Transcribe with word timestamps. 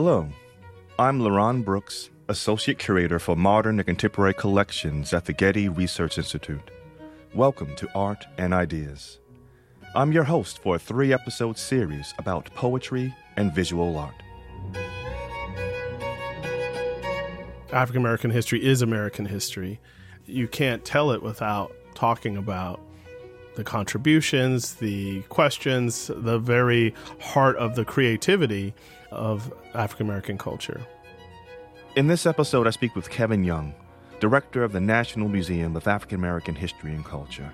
Hello, 0.00 0.28
I'm 0.96 1.18
LeRonn 1.18 1.64
Brooks, 1.64 2.10
Associate 2.28 2.78
Curator 2.78 3.18
for 3.18 3.34
Modern 3.34 3.80
and 3.80 3.86
Contemporary 3.86 4.32
Collections 4.32 5.12
at 5.12 5.24
the 5.24 5.32
Getty 5.32 5.68
Research 5.68 6.18
Institute. 6.18 6.70
Welcome 7.34 7.74
to 7.74 7.90
Art 7.96 8.24
and 8.38 8.54
Ideas. 8.54 9.18
I'm 9.96 10.12
your 10.12 10.22
host 10.22 10.60
for 10.60 10.76
a 10.76 10.78
three 10.78 11.12
episode 11.12 11.58
series 11.58 12.14
about 12.16 12.48
poetry 12.54 13.12
and 13.36 13.52
visual 13.52 13.98
art. 13.98 14.14
African 17.72 18.00
American 18.00 18.30
history 18.30 18.64
is 18.64 18.82
American 18.82 19.26
history. 19.26 19.80
You 20.26 20.46
can't 20.46 20.84
tell 20.84 21.10
it 21.10 21.24
without 21.24 21.74
talking 21.96 22.36
about 22.36 22.80
the 23.56 23.64
contributions, 23.64 24.74
the 24.74 25.22
questions, 25.22 26.08
the 26.14 26.38
very 26.38 26.94
heart 27.18 27.56
of 27.56 27.74
the 27.74 27.84
creativity 27.84 28.74
of 29.10 29.52
African 29.74 30.06
American 30.06 30.38
culture. 30.38 30.80
In 31.96 32.06
this 32.06 32.26
episode, 32.26 32.66
I 32.66 32.70
speak 32.70 32.94
with 32.94 33.10
Kevin 33.10 33.44
Young, 33.44 33.74
Director 34.20 34.62
of 34.62 34.72
the 34.72 34.80
National 34.80 35.28
Museum 35.28 35.76
of 35.76 35.88
African 35.88 36.18
American 36.18 36.54
History 36.54 36.94
and 36.94 37.04
Culture. 37.04 37.50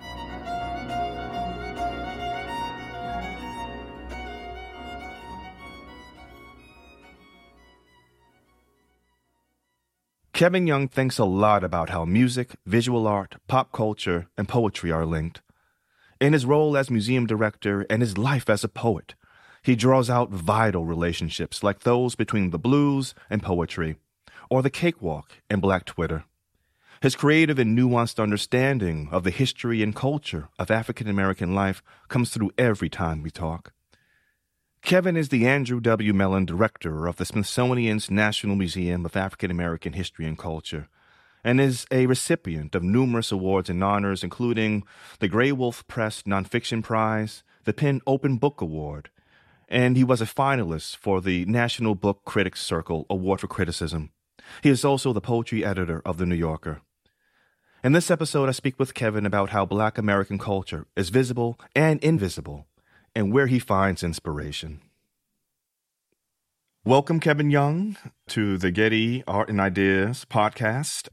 Kevin 10.34 10.66
Young 10.66 10.88
thinks 10.88 11.18
a 11.18 11.24
lot 11.24 11.62
about 11.62 11.90
how 11.90 12.04
music, 12.04 12.56
visual 12.66 13.06
art, 13.06 13.36
pop 13.46 13.70
culture, 13.70 14.26
and 14.36 14.48
poetry 14.48 14.90
are 14.90 15.06
linked. 15.06 15.42
In 16.20 16.32
his 16.32 16.44
role 16.44 16.76
as 16.76 16.90
museum 16.90 17.24
director 17.24 17.86
and 17.88 18.02
his 18.02 18.18
life 18.18 18.50
as 18.50 18.64
a 18.64 18.68
poet, 18.68 19.14
he 19.64 19.74
draws 19.74 20.10
out 20.10 20.30
vital 20.30 20.84
relationships 20.84 21.62
like 21.62 21.80
those 21.80 22.14
between 22.14 22.50
the 22.50 22.58
blues 22.58 23.14
and 23.30 23.42
poetry, 23.42 23.96
or 24.50 24.62
the 24.62 24.70
cakewalk 24.70 25.30
and 25.48 25.62
black 25.62 25.86
Twitter. 25.86 26.24
His 27.00 27.16
creative 27.16 27.58
and 27.58 27.76
nuanced 27.76 28.22
understanding 28.22 29.08
of 29.10 29.24
the 29.24 29.30
history 29.30 29.82
and 29.82 29.96
culture 29.96 30.48
of 30.58 30.70
African 30.70 31.08
American 31.08 31.54
life 31.54 31.82
comes 32.08 32.30
through 32.30 32.52
every 32.58 32.90
time 32.90 33.22
we 33.22 33.30
talk. 33.30 33.72
Kevin 34.82 35.16
is 35.16 35.30
the 35.30 35.46
Andrew 35.46 35.80
W. 35.80 36.12
Mellon 36.12 36.44
Director 36.44 37.06
of 37.06 37.16
the 37.16 37.24
Smithsonian's 37.24 38.10
National 38.10 38.56
Museum 38.56 39.06
of 39.06 39.16
African 39.16 39.50
American 39.50 39.94
History 39.94 40.26
and 40.26 40.38
Culture 40.38 40.88
and 41.42 41.58
is 41.58 41.86
a 41.90 42.06
recipient 42.06 42.74
of 42.74 42.82
numerous 42.82 43.32
awards 43.32 43.70
and 43.70 43.82
honors, 43.82 44.22
including 44.22 44.82
the 45.20 45.28
Graywolf 45.28 45.86
Press 45.86 46.22
Nonfiction 46.22 46.82
Prize, 46.82 47.42
the 47.64 47.72
PEN 47.72 48.02
Open 48.06 48.36
Book 48.36 48.60
Award, 48.60 49.10
and 49.68 49.96
he 49.96 50.04
was 50.04 50.20
a 50.20 50.26
finalist 50.26 50.96
for 50.96 51.20
the 51.20 51.44
National 51.46 51.94
Book 51.94 52.24
Critics 52.24 52.62
Circle 52.62 53.06
Award 53.08 53.40
for 53.40 53.46
Criticism. 53.46 54.10
He 54.62 54.68
is 54.68 54.84
also 54.84 55.12
the 55.12 55.20
poetry 55.20 55.64
editor 55.64 56.02
of 56.04 56.18
The 56.18 56.26
New 56.26 56.34
Yorker. 56.34 56.82
In 57.82 57.92
this 57.92 58.10
episode, 58.10 58.48
I 58.48 58.52
speak 58.52 58.78
with 58.78 58.94
Kevin 58.94 59.26
about 59.26 59.50
how 59.50 59.66
Black 59.66 59.98
American 59.98 60.38
culture 60.38 60.86
is 60.96 61.10
visible 61.10 61.58
and 61.74 62.02
invisible, 62.02 62.66
and 63.14 63.32
where 63.32 63.46
he 63.46 63.58
finds 63.58 64.02
inspiration. 64.02 64.80
Welcome, 66.84 67.20
Kevin 67.20 67.50
Young, 67.50 67.96
to 68.28 68.58
the 68.58 68.70
Getty 68.70 69.24
Art 69.26 69.48
and 69.48 69.60
Ideas 69.60 70.26
podcast. 70.28 71.08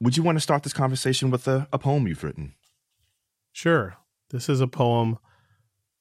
Would 0.00 0.16
you 0.16 0.22
want 0.22 0.36
to 0.36 0.40
start 0.40 0.62
this 0.62 0.72
conversation 0.72 1.30
with 1.30 1.46
a, 1.46 1.68
a 1.72 1.78
poem 1.78 2.06
you've 2.06 2.24
written? 2.24 2.54
Sure. 3.52 3.96
This 4.30 4.48
is 4.48 4.60
a 4.60 4.68
poem 4.68 5.18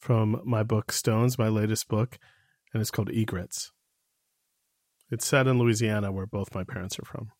from 0.08 0.40
my 0.46 0.64
book 0.64 0.94
Stones, 0.94 1.38
my 1.38 1.50
latest 1.50 1.90
book, 1.90 2.18
and 2.72 2.80
it's 2.80 2.92
called 2.92 3.10
Egrets. 3.10 3.72
It's 5.12 5.28
set 5.28 5.48
in 5.48 5.60
Louisiana, 5.60 6.14
where 6.14 6.26
both 6.26 6.56
my 6.56 6.64
parents 6.64 6.98
are 6.98 7.04
from. 7.04 7.34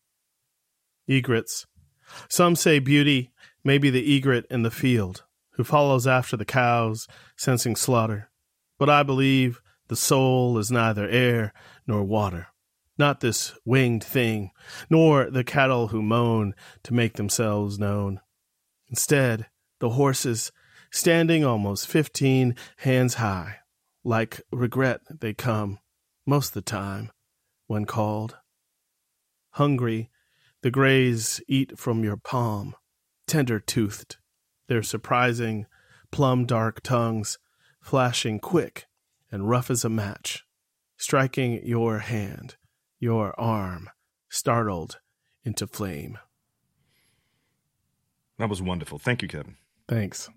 Egrets. 1.08 1.64
Some 2.28 2.54
say 2.54 2.78
beauty 2.78 3.30
may 3.64 3.78
be 3.78 3.88
the 3.88 4.14
egret 4.14 4.44
in 4.50 4.64
the 4.64 4.70
field, 4.70 5.24
who 5.52 5.64
follows 5.64 6.06
after 6.06 6.36
the 6.36 6.44
cows, 6.44 7.08
sensing 7.38 7.74
slaughter. 7.74 8.30
But 8.78 8.90
I 8.90 9.02
believe 9.02 9.62
the 9.86 9.96
soul 9.96 10.58
is 10.58 10.70
neither 10.70 11.08
air 11.08 11.54
nor 11.86 12.04
water, 12.04 12.48
not 12.98 13.20
this 13.20 13.54
winged 13.64 14.04
thing, 14.04 14.50
nor 14.90 15.30
the 15.30 15.42
cattle 15.42 15.88
who 15.88 16.02
moan 16.02 16.54
to 16.82 16.92
make 16.92 17.14
themselves 17.14 17.78
known. 17.78 18.20
Instead, 18.90 19.46
the 19.78 19.88
horses 19.88 20.52
standing 20.90 21.44
almost 21.44 21.86
fifteen 21.86 22.54
hands 22.78 23.14
high. 23.14 23.56
Like 24.04 24.40
regret, 24.50 25.00
they 25.20 25.34
come, 25.34 25.78
most 26.24 26.54
the 26.54 26.62
time, 26.62 27.10
when 27.66 27.84
called. 27.84 28.36
Hungry, 29.52 30.10
the 30.62 30.70
grays 30.70 31.40
eat 31.48 31.78
from 31.78 32.04
your 32.04 32.16
palm, 32.16 32.74
tender 33.26 33.60
toothed, 33.60 34.16
their 34.68 34.82
surprising, 34.82 35.66
plum 36.10 36.46
dark 36.46 36.82
tongues 36.82 37.38
flashing 37.80 38.38
quick 38.38 38.86
and 39.30 39.48
rough 39.48 39.70
as 39.70 39.84
a 39.84 39.88
match, 39.88 40.44
striking 40.96 41.64
your 41.66 41.98
hand, 42.00 42.56
your 42.98 43.38
arm, 43.38 43.90
startled 44.28 45.00
into 45.44 45.66
flame. 45.66 46.18
That 48.38 48.48
was 48.48 48.62
wonderful. 48.62 48.98
Thank 48.98 49.22
you, 49.22 49.28
Kevin. 49.28 49.56
Thanks. 49.88 50.30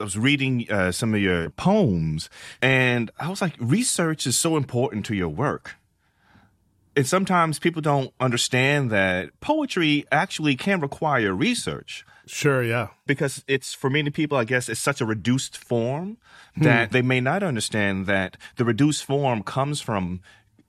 I 0.00 0.04
was 0.04 0.16
reading 0.16 0.66
uh, 0.70 0.92
some 0.92 1.14
of 1.14 1.20
your 1.20 1.50
poems, 1.50 2.30
and 2.62 3.10
I 3.18 3.28
was 3.28 3.42
like, 3.42 3.54
research 3.58 4.26
is 4.26 4.38
so 4.38 4.56
important 4.56 5.06
to 5.06 5.14
your 5.14 5.28
work. 5.28 5.74
And 6.96 7.06
sometimes 7.06 7.58
people 7.58 7.82
don't 7.82 8.12
understand 8.18 8.90
that 8.90 9.38
poetry 9.40 10.04
actually 10.10 10.56
can 10.56 10.80
require 10.80 11.32
research. 11.32 12.04
Sure, 12.26 12.62
yeah. 12.62 12.88
Because 13.06 13.44
it's, 13.48 13.72
for 13.72 13.88
many 13.88 14.10
people, 14.10 14.36
I 14.36 14.44
guess, 14.44 14.68
it's 14.68 14.80
such 14.80 15.00
a 15.00 15.06
reduced 15.06 15.56
form 15.56 16.18
that 16.56 16.88
hmm. 16.88 16.92
they 16.92 17.02
may 17.02 17.20
not 17.20 17.42
understand 17.42 18.06
that 18.06 18.36
the 18.56 18.64
reduced 18.64 19.04
form 19.04 19.42
comes 19.42 19.80
from 19.80 20.20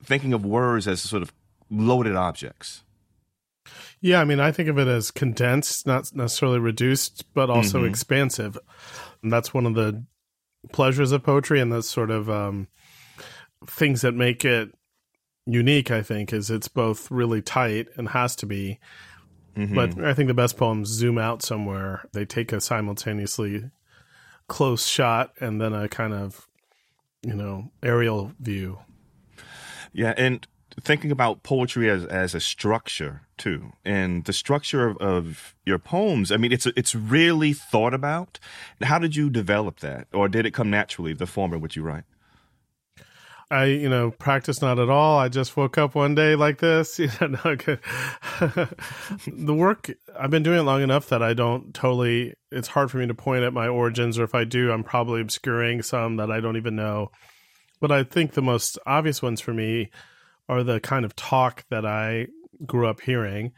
thinking 0.03 0.33
of 0.33 0.45
words 0.45 0.87
as 0.87 1.01
sort 1.01 1.21
of 1.21 1.33
loaded 1.69 2.15
objects. 2.15 2.83
Yeah, 4.01 4.21
I 4.21 4.25
mean, 4.25 4.39
I 4.39 4.51
think 4.51 4.69
of 4.69 4.79
it 4.79 4.87
as 4.87 5.11
condensed, 5.11 5.85
not 5.85 6.15
necessarily 6.15 6.59
reduced, 6.59 7.25
but 7.33 7.49
also 7.49 7.79
mm-hmm. 7.79 7.89
expansive. 7.89 8.57
And 9.21 9.31
that's 9.31 9.53
one 9.53 9.65
of 9.65 9.75
the 9.75 10.03
pleasures 10.71 11.11
of 11.11 11.23
poetry 11.23 11.59
and 11.59 11.71
the 11.71 11.83
sort 11.83 12.11
of 12.11 12.29
um, 12.29 12.67
things 13.65 14.01
that 14.01 14.13
make 14.13 14.45
it 14.45 14.73
unique, 15.45 15.91
I 15.91 16.01
think, 16.01 16.33
is 16.33 16.49
it's 16.49 16.67
both 16.67 17.09
really 17.11 17.41
tight 17.41 17.87
and 17.95 18.09
has 18.09 18.35
to 18.37 18.45
be. 18.45 18.79
Mm-hmm. 19.55 19.75
But 19.75 20.03
I 20.03 20.13
think 20.13 20.27
the 20.27 20.33
best 20.33 20.57
poems 20.57 20.89
zoom 20.89 21.17
out 21.17 21.41
somewhere. 21.41 22.07
They 22.13 22.25
take 22.25 22.53
a 22.53 22.61
simultaneously 22.61 23.69
close 24.47 24.85
shot 24.85 25.33
and 25.39 25.59
then 25.59 25.73
a 25.73 25.89
kind 25.89 26.13
of, 26.13 26.47
you 27.23 27.33
know, 27.33 27.71
aerial 27.83 28.31
view. 28.39 28.79
Yeah, 29.91 30.13
and 30.17 30.47
thinking 30.79 31.11
about 31.11 31.43
poetry 31.43 31.89
as 31.89 32.05
as 32.05 32.35
a 32.35 32.39
structure 32.39 33.21
too, 33.37 33.73
and 33.85 34.25
the 34.25 34.33
structure 34.33 34.87
of, 34.87 34.97
of 34.97 35.55
your 35.65 35.79
poems. 35.79 36.31
I 36.31 36.37
mean, 36.37 36.51
it's 36.51 36.65
it's 36.67 36.95
really 36.95 37.53
thought 37.53 37.93
about. 37.93 38.39
How 38.81 38.99
did 38.99 39.15
you 39.15 39.29
develop 39.29 39.79
that, 39.79 40.07
or 40.13 40.27
did 40.27 40.45
it 40.45 40.51
come 40.51 40.69
naturally? 40.69 41.13
The 41.13 41.27
form 41.27 41.53
in 41.53 41.61
which 41.61 41.75
you 41.75 41.83
write. 41.83 42.03
I, 43.51 43.65
you 43.65 43.89
know, 43.89 44.11
practice 44.11 44.61
not 44.61 44.77
at 44.77 44.89
all. 44.89 45.17
I 45.17 45.27
just 45.27 45.57
woke 45.57 45.79
up 45.79 45.95
one 45.95 46.13
day 46.13 46.35
like 46.35 46.59
this. 46.59 46.99
You 46.99 47.09
know, 47.27 47.55
the 49.27 49.53
work 49.55 49.89
I've 50.17 50.29
been 50.29 50.43
doing 50.43 50.59
it 50.59 50.63
long 50.63 50.83
enough 50.83 51.09
that 51.09 51.23
I 51.23 51.33
don't 51.33 51.73
totally. 51.73 52.35
It's 52.51 52.67
hard 52.67 52.91
for 52.91 52.97
me 52.97 53.07
to 53.07 53.15
point 53.15 53.43
at 53.43 53.53
my 53.53 53.67
origins, 53.67 54.19
or 54.19 54.23
if 54.23 54.35
I 54.35 54.43
do, 54.43 54.71
I'm 54.71 54.83
probably 54.83 55.21
obscuring 55.21 55.81
some 55.81 56.17
that 56.17 56.31
I 56.31 56.39
don't 56.39 56.57
even 56.57 56.75
know. 56.75 57.11
But 57.81 57.91
I 57.91 58.03
think 58.03 58.33
the 58.33 58.41
most 58.41 58.77
obvious 58.85 59.21
ones 59.21 59.41
for 59.41 59.53
me 59.53 59.89
are 60.49 60.63
the 60.63 60.79
kind 60.81 61.05
of 61.05 61.15
talk 61.15 61.63
that 61.69 61.85
I 61.85 62.27
grew 62.65 62.87
up 62.87 62.99
hearing. 62.99 63.53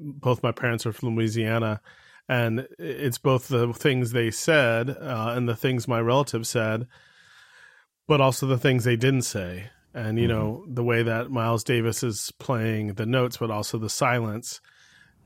Both 0.00 0.42
my 0.42 0.50
parents 0.50 0.86
are 0.86 0.92
from 0.92 1.14
Louisiana, 1.14 1.82
and 2.28 2.66
it's 2.78 3.18
both 3.18 3.48
the 3.48 3.72
things 3.74 4.10
they 4.10 4.30
said 4.30 4.88
uh, 4.88 5.34
and 5.36 5.48
the 5.48 5.54
things 5.54 5.86
my 5.86 6.00
relatives 6.00 6.48
said, 6.48 6.86
but 8.08 8.20
also 8.20 8.46
the 8.46 8.58
things 8.58 8.84
they 8.84 8.96
didn't 8.96 9.22
say. 9.22 9.70
And, 9.92 10.18
you 10.18 10.28
mm-hmm. 10.28 10.38
know, 10.38 10.64
the 10.66 10.84
way 10.84 11.02
that 11.02 11.30
Miles 11.30 11.64
Davis 11.64 12.02
is 12.02 12.32
playing 12.38 12.94
the 12.94 13.06
notes, 13.06 13.36
but 13.36 13.50
also 13.50 13.76
the 13.76 13.90
silence 13.90 14.60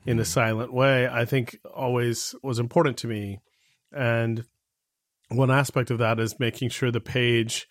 in 0.04 0.14
mm-hmm. 0.14 0.22
a 0.22 0.24
silent 0.24 0.72
way, 0.72 1.06
I 1.06 1.24
think 1.24 1.58
always 1.72 2.34
was 2.42 2.58
important 2.58 2.96
to 2.98 3.06
me. 3.06 3.40
And 3.92 4.44
one 5.28 5.50
aspect 5.50 5.90
of 5.90 5.98
that 5.98 6.18
is 6.18 6.40
making 6.40 6.70
sure 6.70 6.90
the 6.90 7.00
page 7.00 7.68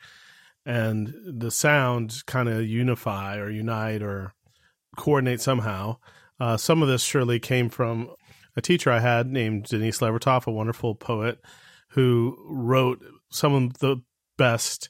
and 0.65 1.13
the 1.25 1.51
sound 1.51 2.23
kind 2.25 2.47
of 2.49 2.65
unify 2.65 3.37
or 3.37 3.49
unite 3.49 4.01
or 4.01 4.33
coordinate 4.95 5.41
somehow. 5.41 5.97
Uh, 6.39 6.57
some 6.57 6.81
of 6.81 6.87
this 6.87 7.03
surely 7.03 7.39
came 7.39 7.69
from 7.69 8.09
a 8.55 8.61
teacher 8.61 8.91
I 8.91 8.99
had 8.99 9.27
named 9.27 9.65
Denise 9.65 9.99
Levertov, 9.99 10.47
a 10.47 10.51
wonderful 10.51 10.95
poet 10.95 11.39
who 11.89 12.37
wrote 12.47 13.03
some 13.29 13.53
of 13.53 13.79
the 13.79 13.97
best 14.37 14.89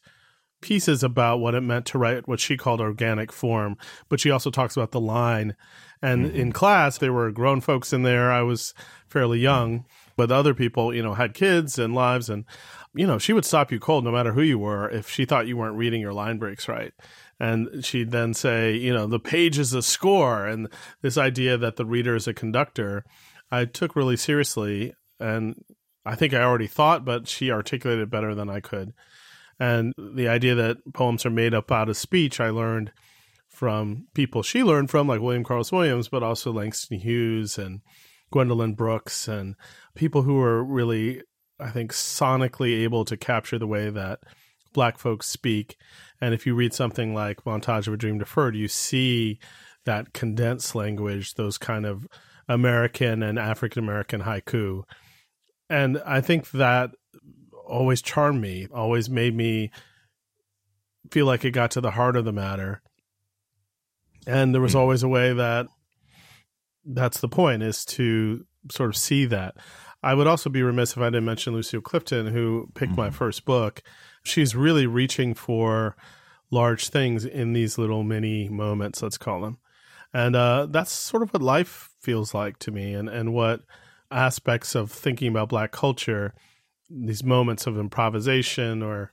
pieces 0.61 1.03
about 1.03 1.39
what 1.39 1.55
it 1.55 1.61
meant 1.61 1.85
to 1.87 1.97
write 1.97 2.27
what 2.27 2.39
she 2.39 2.55
called 2.55 2.79
organic 2.79 3.31
form, 3.31 3.77
but 4.09 4.19
she 4.19 4.31
also 4.31 4.49
talks 4.49 4.77
about 4.77 4.91
the 4.91 4.99
line. 4.99 5.55
And 6.01 6.25
mm-hmm. 6.25 6.35
in 6.35 6.51
class, 6.51 6.97
there 6.97 7.13
were 7.13 7.31
grown 7.31 7.61
folks 7.61 7.93
in 7.93 8.03
there. 8.03 8.31
I 8.31 8.41
was 8.41 8.73
fairly 9.07 9.39
young, 9.39 9.85
but 10.15 10.31
other 10.31 10.53
people, 10.53 10.93
you 10.93 11.03
know, 11.03 11.13
had 11.13 11.33
kids 11.33 11.77
and 11.77 11.93
lives. 11.93 12.29
And, 12.29 12.45
you 12.95 13.07
know, 13.07 13.17
she 13.17 13.33
would 13.33 13.45
stop 13.45 13.71
you 13.71 13.79
cold 13.79 14.03
no 14.03 14.11
matter 14.11 14.33
who 14.33 14.41
you 14.41 14.59
were 14.59 14.89
if 14.89 15.09
she 15.09 15.25
thought 15.25 15.47
you 15.47 15.57
weren't 15.57 15.77
reading 15.77 16.01
your 16.01 16.13
line 16.13 16.37
breaks 16.37 16.67
right. 16.67 16.93
And 17.39 17.83
she'd 17.83 18.11
then 18.11 18.33
say, 18.33 18.75
you 18.75 18.93
know, 18.93 19.07
the 19.07 19.19
page 19.19 19.57
is 19.57 19.73
a 19.73 19.81
score. 19.81 20.45
And 20.45 20.69
this 21.01 21.17
idea 21.17 21.57
that 21.57 21.75
the 21.75 21.85
reader 21.85 22.15
is 22.15 22.27
a 22.27 22.33
conductor, 22.33 23.03
I 23.51 23.65
took 23.65 23.95
really 23.95 24.17
seriously. 24.17 24.93
And 25.19 25.55
I 26.05 26.15
think 26.15 26.33
I 26.33 26.43
already 26.43 26.67
thought, 26.67 27.03
but 27.03 27.27
she 27.27 27.51
articulated 27.51 28.03
it 28.03 28.11
better 28.11 28.35
than 28.35 28.49
I 28.49 28.59
could. 28.59 28.93
And 29.59 29.93
the 29.97 30.27
idea 30.27 30.55
that 30.55 30.93
poems 30.93 31.25
are 31.25 31.31
made 31.31 31.53
up 31.53 31.71
out 31.71 31.89
of 31.89 31.97
speech, 31.97 32.39
I 32.39 32.49
learned 32.49 32.91
from 33.47 34.07
people 34.13 34.41
she 34.41 34.63
learned 34.63 34.89
from, 34.89 35.07
like 35.07 35.21
William 35.21 35.43
Carlos 35.43 35.71
Williams, 35.71 36.09
but 36.09 36.23
also 36.23 36.51
Langston 36.51 36.99
Hughes 36.99 37.57
and 37.57 37.81
Gwendolyn 38.31 38.73
Brooks, 38.73 39.27
and 39.27 39.55
people 39.95 40.23
who 40.23 40.35
were 40.35 40.63
really, 40.63 41.21
I 41.59 41.69
think, 41.69 41.91
sonically 41.91 42.83
able 42.83 43.05
to 43.05 43.17
capture 43.17 43.59
the 43.59 43.67
way 43.67 43.89
that 43.89 44.19
black 44.73 44.97
folks 44.97 45.27
speak. 45.27 45.77
And 46.19 46.33
if 46.33 46.45
you 46.45 46.55
read 46.55 46.73
something 46.73 47.13
like 47.13 47.43
Montage 47.43 47.87
of 47.87 47.93
a 47.93 47.97
Dream 47.97 48.17
Deferred, 48.17 48.55
you 48.55 48.67
see 48.67 49.39
that 49.85 50.13
condensed 50.13 50.75
language, 50.75 51.35
those 51.35 51.57
kind 51.57 51.85
of 51.85 52.07
American 52.47 53.23
and 53.23 53.37
African 53.39 53.83
American 53.83 54.21
haiku. 54.21 54.83
And 55.69 56.01
I 56.05 56.21
think 56.21 56.51
that 56.51 56.91
always 57.65 58.01
charmed 58.01 58.41
me, 58.41 58.67
always 58.73 59.09
made 59.09 59.35
me 59.35 59.71
feel 61.11 61.25
like 61.25 61.45
it 61.45 61.51
got 61.51 61.71
to 61.71 61.81
the 61.81 61.91
heart 61.91 62.15
of 62.15 62.25
the 62.25 62.31
matter. 62.31 62.81
And 64.25 64.53
there 64.53 64.61
was 64.61 64.73
hmm. 64.73 64.79
always 64.79 65.03
a 65.03 65.07
way 65.07 65.33
that 65.33 65.67
that's 66.85 67.19
the 67.19 67.29
point 67.29 67.63
is 67.63 67.85
to 67.85 68.45
sort 68.71 68.89
of 68.89 68.97
see 68.97 69.25
that. 69.25 69.55
I 70.03 70.13
would 70.13 70.27
also 70.27 70.49
be 70.49 70.61
remiss 70.61 70.91
if 70.91 70.99
I 70.99 71.05
didn't 71.05 71.25
mention 71.25 71.53
Lucille 71.53 71.81
Clifton, 71.81 72.27
who 72.27 72.69
picked 72.73 72.91
mm-hmm. 72.91 73.01
my 73.01 73.09
first 73.09 73.45
book. 73.45 73.81
She's 74.23 74.55
really 74.55 74.85
reaching 74.85 75.33
for 75.33 75.95
large 76.51 76.89
things 76.89 77.25
in 77.25 77.53
these 77.53 77.77
little 77.77 78.03
mini 78.03 78.49
moments, 78.49 79.01
let's 79.01 79.17
call 79.17 79.41
them. 79.41 79.57
And 80.13 80.35
uh, 80.35 80.67
that's 80.69 80.91
sort 80.91 81.23
of 81.23 81.33
what 81.33 81.41
life 81.41 81.89
feels 81.99 82.33
like 82.33 82.59
to 82.59 82.71
me 82.71 82.93
and, 82.93 83.09
and 83.09 83.33
what 83.33 83.61
aspects 84.11 84.75
of 84.75 84.91
thinking 84.91 85.29
about 85.29 85.49
Black 85.49 85.71
culture 85.71 86.33
these 86.89 87.23
moments 87.23 87.65
of 87.65 87.77
improvisation 87.77 88.83
or 88.83 89.11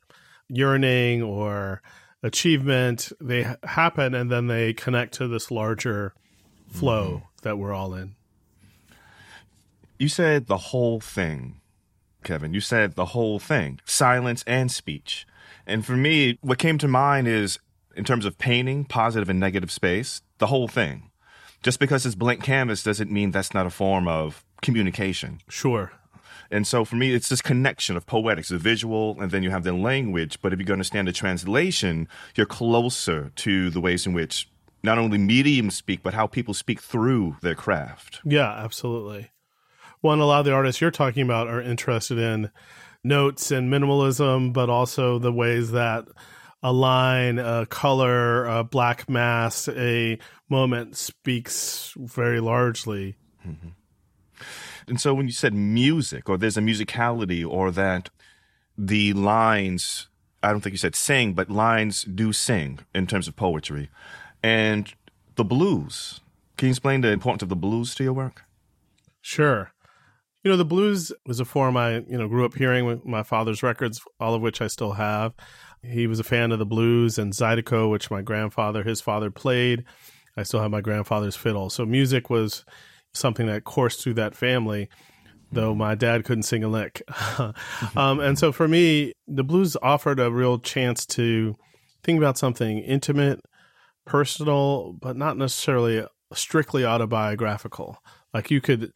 yearning 0.48 1.22
or 1.22 1.81
achievement 2.22 3.10
they 3.20 3.46
happen 3.64 4.14
and 4.14 4.31
then 4.31 4.46
they 4.46 4.75
connect 4.75 5.14
to 5.14 5.26
this 5.26 5.50
larger 5.50 6.12
flow 6.69 7.08
mm-hmm. 7.08 7.26
that 7.42 7.56
we're 7.58 7.72
all 7.72 7.94
in 7.94 8.14
you 10.00 10.08
said 10.08 10.47
the 10.47 10.56
whole 10.56 10.99
thing 10.99 11.61
kevin 12.25 12.52
you 12.52 12.61
said 12.61 12.97
the 12.97 13.06
whole 13.06 13.38
thing 13.38 13.79
silence 13.85 14.43
and 14.47 14.73
speech 14.73 15.26
and 15.67 15.87
for 15.87 15.97
me 15.97 16.38
what 16.41 16.58
came 16.58 16.79
to 16.79 16.88
mind 16.88 17.29
is 17.29 17.58
in 17.94 18.05
terms 18.05 18.25
of 18.25 18.38
painting 18.38 18.85
positive 18.85 19.29
and 19.29 19.38
negative 19.38 19.70
space 19.70 20.23
the 20.38 20.47
whole 20.47 20.67
thing 20.67 21.11
just 21.62 21.79
because 21.79 22.05
it's 22.05 22.14
blank 22.14 22.43
canvas 22.43 22.82
doesn't 22.82 23.11
mean 23.11 23.31
that's 23.31 23.55
not 23.55 23.67
a 23.67 23.70
form 23.70 24.08
of 24.08 24.44
communication 24.62 25.38
sure 25.49 25.93
and 26.50 26.67
so 26.67 26.85
for 26.85 26.97
me, 26.97 27.14
it's 27.14 27.29
this 27.29 27.43
connection 27.43 27.97
of 27.97 28.06
poetics, 28.06 28.49
the 28.49 28.58
visual, 28.58 29.20
and 29.20 29.31
then 29.31 29.44
you 29.44 29.50
have 29.50 29.62
the 29.62 29.73
language. 29.73 30.41
But 30.43 30.52
if 30.52 30.58
you 30.58 30.73
understand 30.73 31.06
the 31.06 31.12
translation, 31.12 32.08
you're 32.35 32.44
closer 32.44 33.31
to 33.37 33.70
the 33.70 33.81
ways 33.81 34.05
in 34.05 34.14
which 34.14 34.50
not 34.82 34.99
only 34.99 35.17
mediums 35.17 35.76
speak, 35.76 36.02
but 36.02 36.14
how 36.14 36.26
people 36.26 36.52
speak 36.52 36.81
through 36.81 37.37
their 37.41 37.55
craft. 37.55 38.20
Yeah, 38.25 38.50
absolutely. 38.50 39.31
One, 40.00 40.20
a 40.20 40.26
lot 40.26 40.41
of 40.41 40.44
the 40.47 40.52
artists 40.52 40.81
you're 40.81 40.91
talking 40.91 41.23
about 41.23 41.49
are 41.49 41.61
interested 41.61 42.19
in 42.19 42.50
notes 43.05 43.50
and 43.50 43.70
minimalism, 43.73 44.52
but 44.52 44.70
also 44.70 45.19
the 45.19 45.32
ways 45.32 45.73
that 45.73 46.06
a 46.62 46.73
line, 46.73 47.38
a 47.38 47.67
color, 47.67 48.47
a 48.47 48.64
black 48.64 49.08
mass, 49.08 49.69
a 49.69 50.19
moment 50.49 50.97
speaks 50.97 51.94
very 51.97 52.41
largely. 52.41 53.17
Mm-hmm. 53.47 53.69
And 54.87 55.00
so 55.00 55.14
when 55.14 55.26
you 55.26 55.32
said 55.32 55.55
music, 55.55 56.29
or 56.29 56.37
there's 56.37 56.56
a 56.56 56.62
musicality, 56.62 57.47
or 57.47 57.70
that 57.70 58.11
the 58.76 59.12
lines, 59.12 60.08
I 60.43 60.50
don't 60.50 60.61
think 60.61 60.73
you 60.73 60.79
said 60.79 60.97
sing, 60.97 61.35
but 61.35 61.50
lines 61.50 62.02
do 62.02 62.32
sing 62.32 62.81
in 62.94 63.06
terms 63.06 63.29
of 63.29 63.37
poetry. 63.37 63.91
And 64.43 64.93
the 65.37 65.44
blues. 65.44 66.20
Can 66.56 66.69
you 66.69 66.70
explain 66.70 67.02
the 67.02 67.08
importance 67.11 67.43
of 67.43 67.49
the 67.49 67.56
blues 67.56 67.94
to 67.94 68.05
your 68.05 68.12
work? 68.12 68.44
Sure. 69.20 69.73
You 70.42 70.50
know, 70.50 70.56
the 70.56 70.64
blues 70.64 71.12
was 71.26 71.38
a 71.38 71.44
form 71.44 71.76
I, 71.76 71.98
you 71.98 72.16
know, 72.16 72.28
grew 72.28 72.46
up 72.46 72.54
hearing 72.54 72.87
with 72.87 73.04
my 73.04 73.22
father's 73.22 73.62
records, 73.62 74.00
all 74.19 74.34
of 74.34 74.40
which 74.40 74.62
I 74.62 74.69
still 74.69 74.92
have. 74.92 75.34
He 75.82 76.06
was 76.06 76.20
a 76.20 76.25
fan 76.25 76.52
of 76.52 76.58
the 76.58 76.66
blues 76.66 77.19
and 77.19 77.32
Zydeco, 77.32 77.90
which 77.90 78.10
my 78.10 78.22
grandfather, 78.22 78.82
his 78.82 79.00
father 79.00 79.31
played. 79.31 79.84
I 80.37 80.42
still 80.42 80.60
have 80.60 80.70
my 80.70 80.81
grandfather's 80.81 81.37
fiddle. 81.37 81.69
So 81.70 81.84
music 81.84 82.31
was 82.31 82.64
something 83.12 83.46
that 83.46 83.64
coursed 83.64 84.02
through 84.02 84.14
that 84.14 84.34
family, 84.34 84.88
though 85.52 85.75
my 85.75 85.94
dad 85.94 86.25
couldn't 86.25 86.44
sing 86.44 86.64
a 86.64 86.69
lick. 86.69 87.02
um, 87.38 88.20
and 88.20 88.38
so 88.38 88.52
for 88.52 88.69
me, 88.69 89.12
the 89.26 89.44
blues 89.44 89.76
offered 89.82 90.20
a 90.20 90.31
real 90.31 90.58
chance 90.58 91.04
to 91.06 91.56
think 92.02 92.19
about 92.19 92.38
something 92.38 92.78
intimate, 92.78 93.40
personal, 94.06 94.94
but 95.00 95.16
not 95.16 95.37
necessarily 95.37 96.04
strictly 96.32 96.84
autobiographical. 96.84 97.98
Like 98.32 98.50
you 98.50 98.60
could 98.60 98.92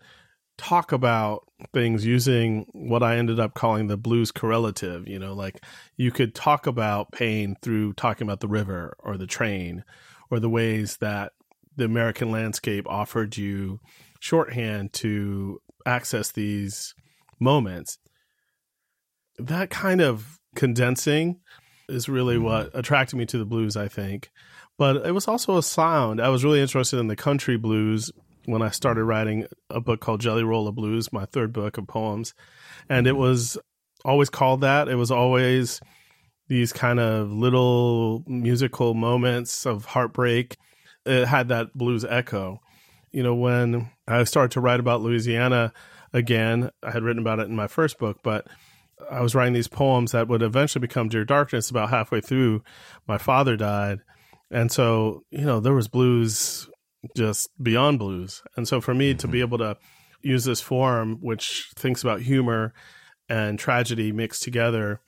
talk 0.57 0.93
about 0.93 1.45
things 1.73 2.05
using 2.05 2.67
what 2.73 3.03
I 3.03 3.17
ended 3.17 3.41
up 3.41 3.55
calling 3.55 3.87
the 3.87 3.97
blues 3.97 4.31
correlative. 4.31 5.09
You 5.09 5.19
know, 5.19 5.35
like 5.35 5.65
you 5.97 6.11
could 6.11 6.35
talk 6.35 6.67
about 6.67 7.13
pain 7.13 7.57
through 7.63 7.95
talking 7.95 8.27
about 8.27 8.41
the 8.41 8.49
river 8.49 8.97
or 8.99 9.17
the 9.17 9.27
train 9.27 9.85
or 10.31 10.41
the 10.41 10.51
ways 10.51 10.99
that 10.99 11.33
the 11.77 11.85
American 11.85 12.31
landscape 12.31 12.87
offered 12.89 13.37
you 13.37 13.81
shorthand 14.21 14.93
to 14.95 15.61
access 15.87 16.33
these 16.33 16.95
moments. 17.41 17.99
That 19.39 19.71
kind 19.71 20.01
of 20.01 20.39
condensing 20.55 21.41
is 21.89 22.09
really 22.09 22.37
mm-hmm. 22.37 22.45
what 22.45 22.71
attracted 22.75 23.17
me 23.17 23.27
to 23.27 23.39
the 23.39 23.45
blues, 23.45 23.77
I 23.77 23.89
think. 23.89 24.31
But 24.79 25.07
it 25.07 25.13
was 25.13 25.29
also 25.29 25.57
a 25.57 25.63
sound. 25.63 26.21
I 26.21 26.29
was 26.31 26.45
really 26.45 26.61
interested 26.61 26.99
in 26.99 27.09
the 27.09 27.17
country 27.17 27.57
blues 27.57 28.11
when 28.47 28.63
I 28.63 28.71
started 28.71 29.05
writing 29.05 29.47
a 29.71 29.81
book 29.81 30.01
called 30.01 30.21
Jelly 30.21 30.45
Roll 30.45 30.69
of 30.69 30.75
Blues, 30.75 31.13
my 31.13 31.25
third 31.27 31.53
book 31.53 31.79
of 31.79 31.87
poems. 31.87 32.35
And 32.89 33.07
it 33.07 33.17
was 33.17 33.59
always 34.05 34.31
called 34.31 34.61
that. 34.63 34.89
It 34.89 34.97
was 34.97 35.11
always 35.11 35.81
these 36.49 36.73
kind 36.73 37.01
of 37.01 37.31
little 37.33 38.23
musical 38.27 38.95
moments 38.95 39.67
of 39.67 39.87
heartbreak. 39.87 40.57
It 41.07 41.27
had 41.27 41.49
that 41.49 41.75
blues 41.75 42.05
echo 42.05 42.61
you 43.15 43.23
know, 43.23 43.37
when 43.37 43.91
I 44.09 44.25
started 44.25 44.51
to 44.53 44.61
write 44.61 44.81
about 44.81 45.01
Louisiana 45.01 45.73
again, 46.13 46.71
I 46.83 46.91
had 46.91 47.05
written 47.05 47.23
about 47.23 47.39
it 47.39 47.47
in 47.49 47.55
my 47.55 47.69
first 47.69 47.97
book, 47.97 48.19
but 48.25 48.49
I 49.09 49.21
was 49.21 49.37
writing 49.37 49.55
these 49.55 49.69
poems 49.69 50.11
that 50.11 50.27
would 50.27 50.43
eventually 50.43 50.81
become 50.81 51.09
Dear 51.09 51.25
Darkness 51.25 51.71
about 51.71 51.91
halfway 51.91 52.21
through. 52.21 52.65
My 53.07 53.17
father 53.17 53.57
died. 53.57 54.01
And 54.51 54.71
so, 54.73 55.23
you 55.31 55.45
know, 55.45 55.61
there 55.61 55.75
was 55.75 55.87
blues 55.87 56.69
just 57.17 57.51
beyond 57.63 57.99
blues. 57.99 58.43
And 58.57 58.67
so 58.67 58.81
for 58.81 58.95
me 58.95 59.11
mm-hmm. 59.11 59.19
to 59.19 59.29
be 59.29 59.41
able 59.41 59.59
to 59.59 59.77
use 60.23 60.45
this 60.45 60.61
form, 60.61 61.19
which 61.21 61.71
thinks 61.77 62.03
about 62.03 62.23
humor 62.23 62.73
and 63.29 63.59
tragedy 63.59 64.13
mixed 64.13 64.43
together, 64.43 65.01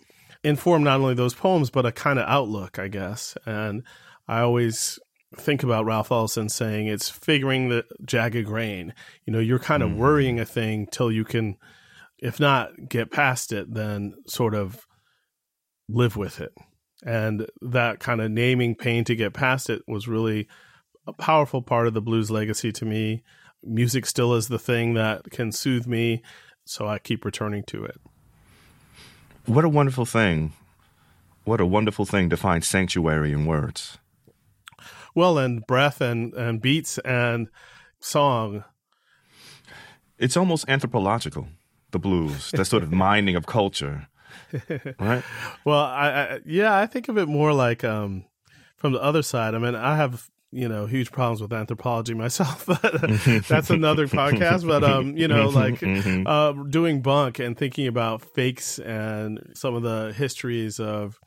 inform 0.44 0.84
not 0.84 1.00
only 1.00 1.14
those 1.14 1.34
poems, 1.34 1.70
but 1.70 1.86
a 1.86 1.92
kind 1.92 2.18
of 2.18 2.28
outlook, 2.28 2.78
I 2.78 2.88
guess. 2.88 3.36
And 3.46 3.82
I 4.28 4.40
always 4.40 4.98
think 5.36 5.62
about 5.62 5.84
Ralph 5.84 6.10
Ellison 6.10 6.48
saying 6.48 6.86
it's 6.86 7.10
figuring 7.10 7.68
the 7.68 7.84
jagged 8.04 8.46
grain. 8.46 8.94
You 9.24 9.32
know, 9.32 9.38
you're 9.38 9.58
kind 9.58 9.82
of 9.82 9.90
mm-hmm. 9.90 9.98
worrying 9.98 10.40
a 10.40 10.44
thing 10.44 10.86
till 10.86 11.10
you 11.10 11.24
can, 11.24 11.56
if 12.18 12.38
not 12.38 12.88
get 12.88 13.10
past 13.10 13.52
it, 13.52 13.72
then 13.72 14.14
sort 14.26 14.54
of 14.54 14.86
live 15.88 16.16
with 16.16 16.40
it. 16.40 16.52
And 17.04 17.46
that 17.60 18.00
kind 18.00 18.20
of 18.20 18.30
naming 18.30 18.74
pain 18.74 19.04
to 19.04 19.14
get 19.14 19.34
past 19.34 19.68
it 19.68 19.82
was 19.86 20.08
really 20.08 20.48
a 21.06 21.12
powerful 21.12 21.62
part 21.62 21.86
of 21.86 21.94
the 21.94 22.00
blues 22.00 22.30
legacy 22.30 22.72
to 22.72 22.84
me. 22.84 23.22
Music 23.62 24.06
still 24.06 24.34
is 24.34 24.48
the 24.48 24.58
thing 24.58 24.94
that 24.94 25.30
can 25.30 25.52
soothe 25.52 25.86
me, 25.86 26.22
so 26.64 26.86
I 26.86 26.98
keep 26.98 27.24
returning 27.24 27.62
to 27.64 27.84
it. 27.84 28.00
What 29.46 29.64
a 29.64 29.68
wonderful 29.68 30.06
thing. 30.06 30.52
What 31.44 31.60
a 31.60 31.66
wonderful 31.66 32.04
thing 32.04 32.30
to 32.30 32.36
find 32.36 32.64
sanctuary 32.64 33.32
in 33.32 33.46
words 33.46 33.98
well 35.16 35.38
and 35.38 35.66
breath 35.66 36.00
and 36.00 36.32
and 36.34 36.60
beats 36.60 36.98
and 36.98 37.48
song 37.98 38.62
it's 40.18 40.36
almost 40.36 40.64
anthropological 40.68 41.48
the 41.90 41.98
blues 41.98 42.52
that 42.52 42.66
sort 42.66 42.84
of 42.84 42.92
mining 43.06 43.34
of 43.34 43.46
culture 43.46 44.06
right? 45.00 45.24
Well, 45.64 45.80
I, 45.80 46.08
I 46.08 46.40
yeah, 46.44 46.76
I 46.76 46.86
think 46.86 47.08
of 47.08 47.16
it 47.16 47.26
more 47.26 47.52
like 47.52 47.82
um, 47.84 48.26
from 48.76 48.92
the 48.92 49.02
other 49.02 49.22
side. 49.22 49.54
I 49.54 49.58
mean, 49.58 49.74
I 49.74 49.96
have 49.96 50.28
you 50.52 50.68
know 50.68 50.86
huge 50.86 51.10
problems 51.10 51.40
with 51.42 51.52
anthropology 51.52 52.14
myself 52.14 52.64
but 52.66 52.80
that's 53.48 53.70
another 53.70 54.06
podcast 54.06 54.66
but 54.66 54.84
um 54.84 55.16
you 55.16 55.26
know 55.28 55.48
like 55.48 55.80
Mhm. 55.80 56.24
uh 56.26 56.52
doing 56.70 57.02
bunk 57.02 57.38
and 57.38 57.56
thinking 57.58 57.86
about 57.86 58.22
fakes 58.22 58.78
and 58.78 59.40
some 59.54 59.74
of 59.74 59.82
the 59.82 60.12
histories 60.16 60.78
of 60.78 61.18